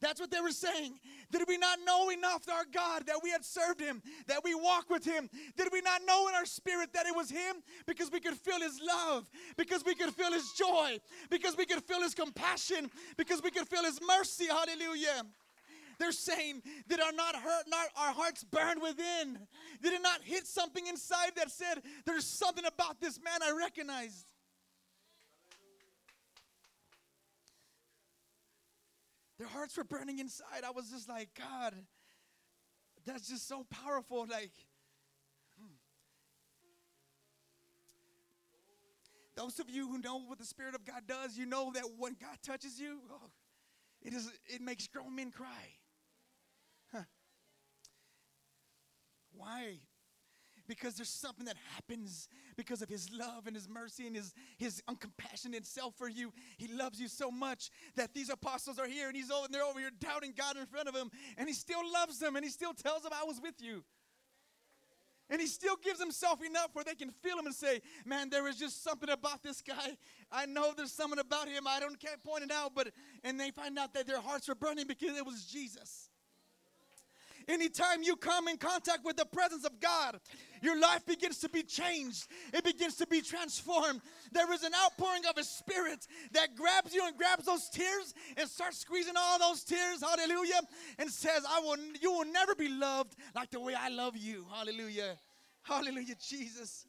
That's 0.00 0.18
what 0.18 0.30
they 0.30 0.40
were 0.40 0.50
saying. 0.50 0.98
Did 1.30 1.42
we 1.46 1.58
not 1.58 1.78
know 1.84 2.10
enough 2.10 2.48
our 2.48 2.64
God 2.72 3.06
that 3.06 3.16
we 3.22 3.30
had 3.30 3.44
served 3.44 3.80
Him, 3.80 4.02
that 4.26 4.42
we 4.42 4.54
walk 4.54 4.88
with 4.88 5.04
Him? 5.04 5.28
Did 5.56 5.68
we 5.72 5.82
not 5.82 6.00
know 6.06 6.26
in 6.28 6.34
our 6.34 6.46
spirit 6.46 6.92
that 6.94 7.06
it 7.06 7.14
was 7.14 7.30
Him? 7.30 7.56
Because 7.86 8.10
we 8.10 8.18
could 8.18 8.34
feel 8.34 8.60
His 8.60 8.80
love, 8.82 9.28
because 9.56 9.84
we 9.84 9.94
could 9.94 10.12
feel 10.14 10.32
His 10.32 10.50
joy, 10.52 10.98
because 11.30 11.56
we 11.56 11.66
could 11.66 11.82
feel 11.84 12.00
His 12.00 12.14
compassion, 12.14 12.90
because 13.16 13.42
we 13.42 13.50
could 13.50 13.68
feel 13.68 13.84
His 13.84 14.00
mercy. 14.06 14.46
Hallelujah. 14.46 15.22
They're 15.98 16.12
saying, 16.12 16.62
Did 16.88 17.00
our 17.00 17.12
not 17.12 17.36
hurt, 17.36 17.64
not 17.68 17.88
our 17.96 18.14
hearts 18.14 18.42
burn 18.42 18.80
within? 18.80 19.38
Did 19.82 19.92
it 19.92 20.02
not 20.02 20.22
hit 20.22 20.46
something 20.46 20.86
inside 20.86 21.32
that 21.36 21.50
said, 21.50 21.82
There's 22.06 22.26
something 22.26 22.64
about 22.64 23.00
this 23.00 23.20
man 23.22 23.42
I 23.42 23.54
recognized? 23.56 24.29
Their 29.40 29.48
hearts 29.48 29.78
were 29.78 29.84
burning 29.84 30.18
inside. 30.18 30.64
I 30.66 30.70
was 30.70 30.90
just 30.90 31.08
like, 31.08 31.30
God, 31.34 31.72
that's 33.06 33.26
just 33.26 33.48
so 33.48 33.64
powerful. 33.70 34.26
Like, 34.30 34.50
hmm. 35.58 35.72
those 39.36 39.58
of 39.58 39.70
you 39.70 39.88
who 39.88 39.96
know 39.96 40.20
what 40.20 40.38
the 40.38 40.44
Spirit 40.44 40.74
of 40.74 40.84
God 40.84 41.04
does, 41.08 41.38
you 41.38 41.46
know 41.46 41.72
that 41.72 41.84
when 41.96 42.16
God 42.20 42.36
touches 42.44 42.78
you, 42.78 42.98
oh, 43.10 43.30
it 44.02 44.12
is 44.12 44.30
it 44.46 44.60
makes 44.60 44.86
grown 44.88 45.16
men 45.16 45.30
cry. 45.30 45.46
Huh. 46.92 47.04
Why? 49.32 49.78
Because 50.70 50.94
there's 50.94 51.08
something 51.08 51.46
that 51.46 51.56
happens 51.74 52.28
because 52.56 52.80
of 52.80 52.88
his 52.88 53.10
love 53.12 53.48
and 53.48 53.56
his 53.56 53.68
mercy 53.68 54.06
and 54.06 54.14
his, 54.14 54.32
his 54.56 54.80
uncompassionate 54.88 55.66
self 55.66 55.96
for 55.96 56.08
you. 56.08 56.32
He 56.58 56.68
loves 56.68 57.00
you 57.00 57.08
so 57.08 57.28
much 57.28 57.70
that 57.96 58.14
these 58.14 58.30
apostles 58.30 58.78
are 58.78 58.86
here 58.86 59.08
and 59.08 59.16
he's 59.16 59.32
over, 59.32 59.46
and 59.46 59.52
they're 59.52 59.64
over 59.64 59.80
here 59.80 59.90
doubting 59.98 60.32
God 60.36 60.56
in 60.56 60.66
front 60.66 60.88
of 60.88 60.94
him, 60.94 61.10
and 61.36 61.48
he 61.48 61.54
still 61.54 61.82
loves 61.92 62.20
them 62.20 62.36
and 62.36 62.44
he 62.44 62.50
still 62.52 62.72
tells 62.72 63.02
them, 63.02 63.10
I 63.12 63.24
was 63.24 63.40
with 63.42 63.56
you. 63.60 63.82
And 65.28 65.40
he 65.40 65.48
still 65.48 65.76
gives 65.82 65.98
himself 65.98 66.44
enough 66.44 66.68
where 66.72 66.84
they 66.84 66.94
can 66.94 67.10
feel 67.10 67.38
him 67.38 67.46
and 67.46 67.54
say, 67.54 67.80
Man, 68.04 68.30
there 68.30 68.48
is 68.48 68.56
just 68.56 68.82
something 68.84 69.10
about 69.10 69.42
this 69.42 69.62
guy. 69.62 69.96
I 70.30 70.46
know 70.46 70.72
there's 70.76 70.92
something 70.92 71.18
about 71.20 71.48
him. 71.48 71.66
I 71.68 71.78
don't 71.78 71.98
can't 71.98 72.22
point 72.22 72.44
it 72.44 72.52
out, 72.52 72.72
but 72.74 72.90
and 73.22 73.38
they 73.38 73.50
find 73.50 73.78
out 73.78 73.94
that 73.94 74.08
their 74.08 74.20
hearts 74.20 74.48
are 74.48 74.56
burning 74.56 74.88
because 74.88 75.16
it 75.16 75.24
was 75.24 75.44
Jesus. 75.44 76.09
Anytime 77.50 78.02
you 78.02 78.14
come 78.14 78.46
in 78.46 78.56
contact 78.56 79.04
with 79.04 79.16
the 79.16 79.24
presence 79.24 79.64
of 79.64 79.80
God, 79.80 80.20
your 80.62 80.78
life 80.78 81.04
begins 81.04 81.38
to 81.38 81.48
be 81.48 81.64
changed. 81.64 82.28
It 82.52 82.62
begins 82.62 82.94
to 82.96 83.06
be 83.08 83.20
transformed. 83.20 84.00
There 84.30 84.52
is 84.52 84.62
an 84.62 84.72
outpouring 84.84 85.22
of 85.28 85.36
a 85.36 85.42
spirit 85.42 86.06
that 86.32 86.54
grabs 86.54 86.94
you 86.94 87.04
and 87.04 87.16
grabs 87.16 87.46
those 87.46 87.68
tears 87.68 88.14
and 88.36 88.48
starts 88.48 88.78
squeezing 88.78 89.14
all 89.18 89.38
those 89.40 89.64
tears, 89.64 90.00
hallelujah, 90.00 90.60
and 90.98 91.10
says, 91.10 91.44
I 91.48 91.60
will 91.60 91.76
you 92.00 92.12
will 92.12 92.30
never 92.30 92.54
be 92.54 92.68
loved 92.68 93.16
like 93.34 93.50
the 93.50 93.60
way 93.60 93.74
I 93.74 93.88
love 93.88 94.16
you. 94.16 94.46
Hallelujah. 94.52 95.16
Hallelujah, 95.62 96.14
Jesus. 96.20 96.86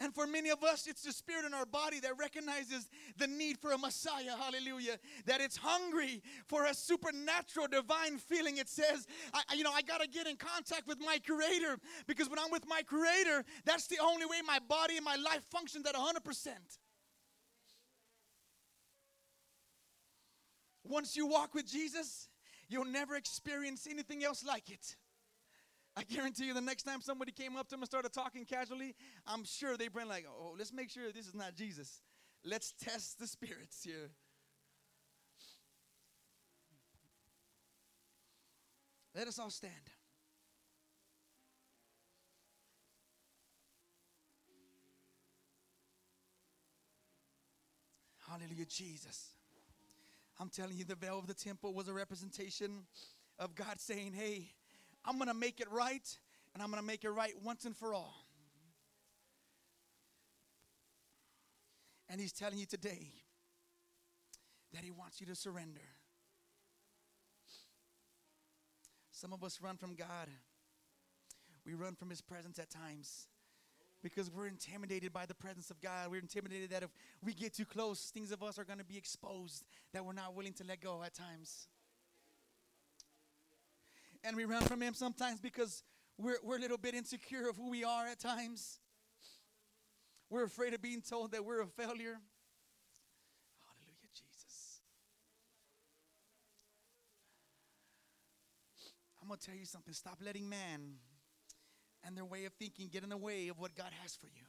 And 0.00 0.14
for 0.14 0.28
many 0.28 0.50
of 0.50 0.62
us, 0.62 0.86
it's 0.86 1.02
the 1.02 1.12
spirit 1.12 1.44
in 1.44 1.52
our 1.52 1.66
body 1.66 1.98
that 2.00 2.16
recognizes 2.18 2.88
the 3.16 3.26
need 3.26 3.58
for 3.58 3.72
a 3.72 3.78
Messiah. 3.78 4.36
Hallelujah. 4.38 4.96
That 5.26 5.40
it's 5.40 5.56
hungry 5.56 6.22
for 6.46 6.66
a 6.66 6.74
supernatural 6.74 7.66
divine 7.66 8.18
feeling. 8.18 8.58
It 8.58 8.68
says, 8.68 9.08
I, 9.34 9.54
you 9.56 9.64
know, 9.64 9.72
I 9.72 9.82
got 9.82 10.00
to 10.00 10.08
get 10.08 10.28
in 10.28 10.36
contact 10.36 10.86
with 10.86 10.98
my 11.00 11.18
Creator 11.26 11.78
because 12.06 12.30
when 12.30 12.38
I'm 12.38 12.52
with 12.52 12.66
my 12.68 12.82
Creator, 12.82 13.44
that's 13.64 13.88
the 13.88 13.98
only 14.00 14.26
way 14.26 14.36
my 14.46 14.60
body 14.68 14.96
and 14.96 15.04
my 15.04 15.16
life 15.16 15.42
functions 15.50 15.84
at 15.84 15.96
100%. 15.96 16.48
Once 20.84 21.16
you 21.16 21.26
walk 21.26 21.54
with 21.54 21.66
Jesus, 21.66 22.28
you'll 22.68 22.84
never 22.84 23.16
experience 23.16 23.88
anything 23.90 24.22
else 24.22 24.44
like 24.44 24.70
it. 24.70 24.96
I 25.98 26.04
guarantee 26.04 26.46
you 26.46 26.54
the 26.54 26.60
next 26.60 26.84
time 26.84 27.00
somebody 27.00 27.32
came 27.32 27.56
up 27.56 27.66
to 27.68 27.74
him 27.74 27.80
and 27.80 27.88
started 27.88 28.12
talking 28.12 28.44
casually, 28.44 28.94
I'm 29.26 29.44
sure 29.44 29.76
they'd 29.76 29.92
been 29.92 30.06
like, 30.06 30.26
oh, 30.28 30.54
let's 30.56 30.72
make 30.72 30.90
sure 30.90 31.10
this 31.10 31.26
is 31.26 31.34
not 31.34 31.56
Jesus. 31.56 32.02
Let's 32.44 32.72
test 32.80 33.18
the 33.18 33.26
spirits 33.26 33.82
here. 33.82 34.10
Let 39.12 39.26
us 39.26 39.40
all 39.40 39.50
stand. 39.50 39.72
Hallelujah, 48.30 48.66
Jesus. 48.66 49.30
I'm 50.38 50.48
telling 50.48 50.76
you, 50.76 50.84
the 50.84 50.94
veil 50.94 51.18
of 51.18 51.26
the 51.26 51.34
temple 51.34 51.74
was 51.74 51.88
a 51.88 51.92
representation 51.92 52.86
of 53.40 53.56
God 53.56 53.80
saying, 53.80 54.12
Hey, 54.12 54.50
I'm 55.08 55.16
going 55.16 55.28
to 55.28 55.34
make 55.34 55.60
it 55.60 55.68
right 55.72 56.06
and 56.52 56.62
I'm 56.62 56.70
going 56.70 56.82
to 56.82 56.86
make 56.86 57.04
it 57.04 57.10
right 57.10 57.32
once 57.42 57.64
and 57.64 57.74
for 57.74 57.94
all. 57.94 58.14
And 62.10 62.20
He's 62.20 62.32
telling 62.32 62.58
you 62.58 62.66
today 62.66 63.08
that 64.74 64.84
He 64.84 64.90
wants 64.90 65.20
you 65.20 65.26
to 65.28 65.34
surrender. 65.34 65.80
Some 69.10 69.32
of 69.32 69.42
us 69.42 69.60
run 69.62 69.76
from 69.78 69.94
God, 69.94 70.28
we 71.64 71.74
run 71.74 71.94
from 71.94 72.10
His 72.10 72.20
presence 72.20 72.58
at 72.58 72.70
times 72.70 73.28
because 74.02 74.30
we're 74.30 74.46
intimidated 74.46 75.12
by 75.12 75.26
the 75.26 75.34
presence 75.34 75.70
of 75.70 75.80
God. 75.80 76.10
We're 76.10 76.20
intimidated 76.20 76.70
that 76.70 76.82
if 76.82 76.90
we 77.24 77.32
get 77.32 77.54
too 77.54 77.64
close, 77.64 78.10
things 78.14 78.30
of 78.30 78.42
us 78.42 78.58
are 78.58 78.64
going 78.64 78.78
to 78.78 78.84
be 78.84 78.96
exposed 78.96 79.64
that 79.92 80.04
we're 80.04 80.12
not 80.12 80.36
willing 80.36 80.52
to 80.54 80.64
let 80.64 80.80
go 80.80 81.02
at 81.02 81.14
times. 81.14 81.66
And 84.24 84.36
we 84.36 84.44
run 84.44 84.62
from 84.62 84.80
Him 84.80 84.94
sometimes 84.94 85.40
because 85.40 85.82
we're, 86.18 86.38
we're 86.42 86.58
a 86.58 86.60
little 86.60 86.78
bit 86.78 86.94
insecure 86.94 87.48
of 87.48 87.56
who 87.56 87.70
we 87.70 87.84
are 87.84 88.06
at 88.06 88.18
times. 88.18 88.80
We're 90.30 90.44
afraid 90.44 90.74
of 90.74 90.82
being 90.82 91.00
told 91.00 91.32
that 91.32 91.44
we're 91.44 91.62
a 91.62 91.66
failure. 91.66 92.18
Hallelujah, 93.64 94.10
Jesus. 94.12 94.80
I'm 99.22 99.28
going 99.28 99.38
to 99.38 99.46
tell 99.46 99.56
you 99.56 99.64
something. 99.64 99.94
Stop 99.94 100.18
letting 100.24 100.48
man 100.48 100.96
and 102.04 102.16
their 102.16 102.24
way 102.24 102.44
of 102.44 102.52
thinking 102.54 102.88
get 102.88 103.04
in 103.04 103.10
the 103.10 103.16
way 103.16 103.48
of 103.48 103.58
what 103.58 103.74
God 103.74 103.90
has 104.02 104.14
for 104.16 104.26
you. 104.26 104.44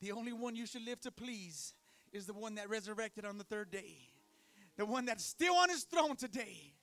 The 0.00 0.12
only 0.12 0.32
one 0.32 0.54
you 0.56 0.66
should 0.66 0.84
live 0.84 1.00
to 1.02 1.10
please 1.10 1.74
is 2.12 2.26
the 2.26 2.34
one 2.34 2.54
that 2.54 2.68
resurrected 2.70 3.24
on 3.24 3.38
the 3.38 3.44
third 3.44 3.70
day, 3.70 3.96
the 4.76 4.86
one 4.86 5.06
that's 5.06 5.24
still 5.24 5.54
on 5.54 5.68
his 5.68 5.84
throne 5.84 6.16
today. 6.16 6.75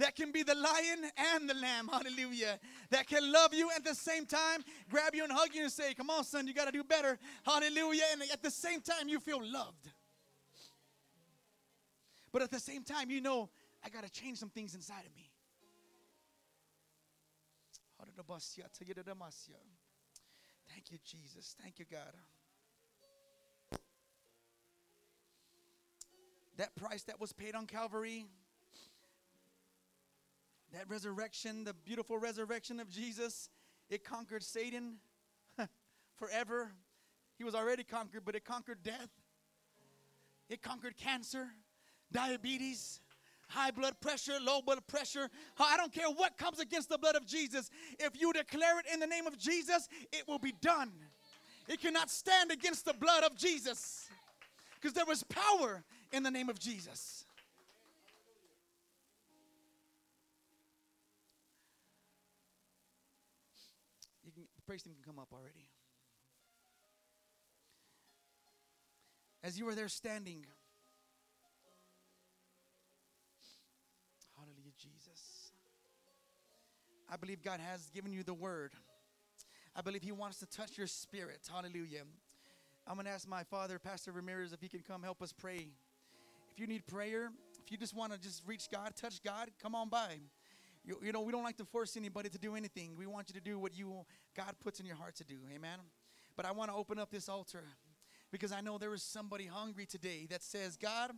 That 0.00 0.16
can 0.16 0.32
be 0.32 0.42
the 0.42 0.54
lion 0.54 1.10
and 1.34 1.48
the 1.48 1.52
lamb, 1.52 1.86
hallelujah. 1.92 2.58
That 2.88 3.06
can 3.06 3.30
love 3.30 3.52
you 3.52 3.68
at 3.76 3.84
the 3.84 3.94
same 3.94 4.24
time, 4.24 4.64
grab 4.88 5.14
you 5.14 5.24
and 5.24 5.30
hug 5.30 5.50
you 5.52 5.64
and 5.64 5.70
say, 5.70 5.92
Come 5.92 6.08
on, 6.08 6.24
son, 6.24 6.46
you 6.46 6.54
got 6.54 6.64
to 6.64 6.72
do 6.72 6.82
better, 6.82 7.18
hallelujah. 7.44 8.04
And 8.12 8.22
at 8.32 8.42
the 8.42 8.50
same 8.50 8.80
time, 8.80 9.08
you 9.08 9.20
feel 9.20 9.40
loved. 9.42 9.90
But 12.32 12.40
at 12.40 12.50
the 12.50 12.58
same 12.58 12.82
time, 12.82 13.10
you 13.10 13.20
know, 13.20 13.50
I 13.84 13.90
got 13.90 14.02
to 14.02 14.10
change 14.10 14.38
some 14.38 14.48
things 14.48 14.74
inside 14.74 15.04
of 15.04 15.14
me. 15.14 15.30
Thank 20.72 20.90
you, 20.90 20.98
Jesus. 21.04 21.54
Thank 21.62 21.78
you, 21.78 21.84
God. 21.90 22.14
That 26.56 26.74
price 26.74 27.02
that 27.02 27.20
was 27.20 27.34
paid 27.34 27.54
on 27.54 27.66
Calvary, 27.66 28.24
that 30.72 30.88
resurrection, 30.88 31.64
the 31.64 31.74
beautiful 31.74 32.18
resurrection 32.18 32.80
of 32.80 32.88
Jesus, 32.88 33.48
it 33.88 34.04
conquered 34.04 34.42
Satan 34.42 34.96
forever. 36.16 36.72
He 37.36 37.44
was 37.44 37.54
already 37.54 37.84
conquered, 37.84 38.24
but 38.24 38.34
it 38.34 38.44
conquered 38.44 38.82
death. 38.82 39.10
It 40.48 40.62
conquered 40.62 40.96
cancer, 40.96 41.48
diabetes, 42.12 43.00
high 43.48 43.70
blood 43.70 43.94
pressure, 44.00 44.34
low 44.40 44.62
blood 44.62 44.86
pressure. 44.86 45.28
I 45.58 45.76
don't 45.76 45.92
care 45.92 46.08
what 46.08 46.38
comes 46.38 46.60
against 46.60 46.88
the 46.88 46.98
blood 46.98 47.16
of 47.16 47.26
Jesus. 47.26 47.70
If 47.98 48.20
you 48.20 48.32
declare 48.32 48.78
it 48.78 48.86
in 48.92 49.00
the 49.00 49.06
name 49.06 49.26
of 49.26 49.38
Jesus, 49.38 49.88
it 50.12 50.26
will 50.26 50.38
be 50.38 50.54
done. 50.60 50.92
It 51.68 51.80
cannot 51.80 52.10
stand 52.10 52.50
against 52.50 52.84
the 52.84 52.94
blood 52.94 53.22
of 53.24 53.36
Jesus 53.36 54.08
because 54.74 54.92
there 54.92 55.04
was 55.06 55.22
power 55.24 55.84
in 56.12 56.22
the 56.22 56.30
name 56.30 56.48
of 56.48 56.58
Jesus. 56.58 57.24
Praise 64.70 64.82
team 64.84 64.94
can 64.94 65.02
come 65.02 65.18
up 65.20 65.32
already. 65.32 65.66
As 69.42 69.58
you 69.58 69.64
were 69.64 69.74
there 69.74 69.88
standing, 69.88 70.46
hallelujah, 74.36 74.70
Jesus. 74.78 75.50
I 77.10 77.16
believe 77.16 77.42
God 77.42 77.58
has 77.58 77.90
given 77.90 78.12
you 78.12 78.22
the 78.22 78.32
word. 78.32 78.70
I 79.74 79.80
believe 79.80 80.04
He 80.04 80.12
wants 80.12 80.38
to 80.38 80.46
touch 80.46 80.78
your 80.78 80.86
spirit. 80.86 81.40
Hallelujah. 81.52 82.02
I'm 82.86 82.94
going 82.94 83.06
to 83.06 83.10
ask 83.10 83.28
my 83.28 83.42
father, 83.42 83.80
Pastor 83.80 84.12
Ramirez, 84.12 84.52
if 84.52 84.60
he 84.60 84.68
can 84.68 84.82
come 84.86 85.02
help 85.02 85.20
us 85.20 85.32
pray. 85.32 85.66
If 86.52 86.60
you 86.60 86.68
need 86.68 86.86
prayer, 86.86 87.32
if 87.64 87.72
you 87.72 87.76
just 87.76 87.96
want 87.96 88.12
to 88.12 88.20
just 88.20 88.46
reach 88.46 88.68
God, 88.70 88.92
touch 88.94 89.20
God, 89.24 89.50
come 89.60 89.74
on 89.74 89.88
by. 89.88 90.18
You, 90.90 90.98
you, 91.04 91.12
know, 91.12 91.20
we 91.20 91.30
don't 91.30 91.44
like 91.44 91.56
to 91.58 91.64
force 91.64 91.96
anybody 91.96 92.28
to 92.30 92.38
do 92.38 92.56
anything. 92.56 92.96
We 92.96 93.06
want 93.06 93.28
you 93.28 93.34
to 93.34 93.40
do 93.40 93.60
what 93.60 93.78
you 93.78 94.04
God 94.36 94.56
puts 94.60 94.80
in 94.80 94.86
your 94.86 94.96
heart 94.96 95.14
to 95.16 95.24
do. 95.24 95.36
Amen. 95.54 95.78
But 96.36 96.46
I 96.46 96.50
want 96.50 96.68
to 96.68 96.76
open 96.76 96.98
up 96.98 97.12
this 97.12 97.28
altar 97.28 97.62
because 98.32 98.50
I 98.50 98.60
know 98.60 98.76
there 98.76 98.92
is 98.92 99.04
somebody 99.04 99.46
hungry 99.46 99.86
today 99.86 100.26
that 100.30 100.42
says, 100.42 100.76
God, 100.76 101.12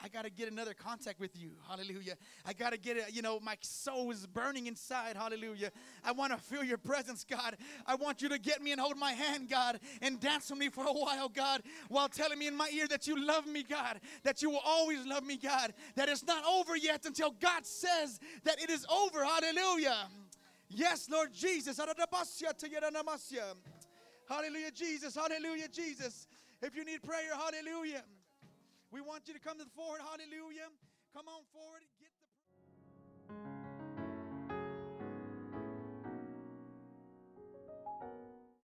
I 0.00 0.08
got 0.08 0.24
to 0.24 0.30
get 0.30 0.50
another 0.50 0.74
contact 0.74 1.18
with 1.18 1.36
you. 1.36 1.50
Hallelujah. 1.68 2.14
I 2.46 2.52
got 2.52 2.70
to 2.70 2.78
get 2.78 2.96
it. 2.96 3.06
You 3.12 3.20
know, 3.20 3.40
my 3.40 3.56
soul 3.62 4.10
is 4.12 4.26
burning 4.26 4.68
inside. 4.68 5.16
Hallelujah. 5.16 5.72
I 6.04 6.12
want 6.12 6.32
to 6.32 6.38
feel 6.38 6.62
your 6.62 6.78
presence, 6.78 7.24
God. 7.28 7.56
I 7.84 7.96
want 7.96 8.22
you 8.22 8.28
to 8.28 8.38
get 8.38 8.62
me 8.62 8.70
and 8.70 8.80
hold 8.80 8.96
my 8.96 9.12
hand, 9.12 9.48
God, 9.50 9.80
and 10.00 10.20
dance 10.20 10.50
with 10.50 10.58
me 10.60 10.68
for 10.68 10.84
a 10.84 10.92
while, 10.92 11.28
God, 11.28 11.62
while 11.88 12.08
telling 12.08 12.38
me 12.38 12.46
in 12.46 12.56
my 12.56 12.70
ear 12.72 12.86
that 12.88 13.08
you 13.08 13.24
love 13.24 13.46
me, 13.46 13.64
God, 13.64 13.98
that 14.22 14.40
you 14.40 14.50
will 14.50 14.62
always 14.64 15.04
love 15.04 15.24
me, 15.24 15.36
God, 15.36 15.74
that 15.96 16.08
it's 16.08 16.24
not 16.24 16.44
over 16.44 16.76
yet 16.76 17.04
until 17.04 17.32
God 17.32 17.66
says 17.66 18.20
that 18.44 18.62
it 18.62 18.70
is 18.70 18.86
over. 18.86 19.24
Hallelujah. 19.24 20.06
Yes, 20.68 21.08
Lord 21.10 21.32
Jesus. 21.32 21.80
Hallelujah, 24.28 24.70
Jesus. 24.74 25.14
Hallelujah, 25.16 25.68
Jesus. 25.68 26.28
If 26.62 26.76
you 26.76 26.84
need 26.84 27.02
prayer, 27.02 27.34
hallelujah. 27.34 28.04
We 28.90 29.00
want 29.04 29.28
you 29.28 29.34
to 29.34 29.40
come 29.40 29.58
to 29.58 29.64
the 29.64 29.76
forward. 29.76 30.00
Hallelujah. 30.00 30.72
Come 31.12 31.28
on 31.28 31.44
forward. 31.52 31.84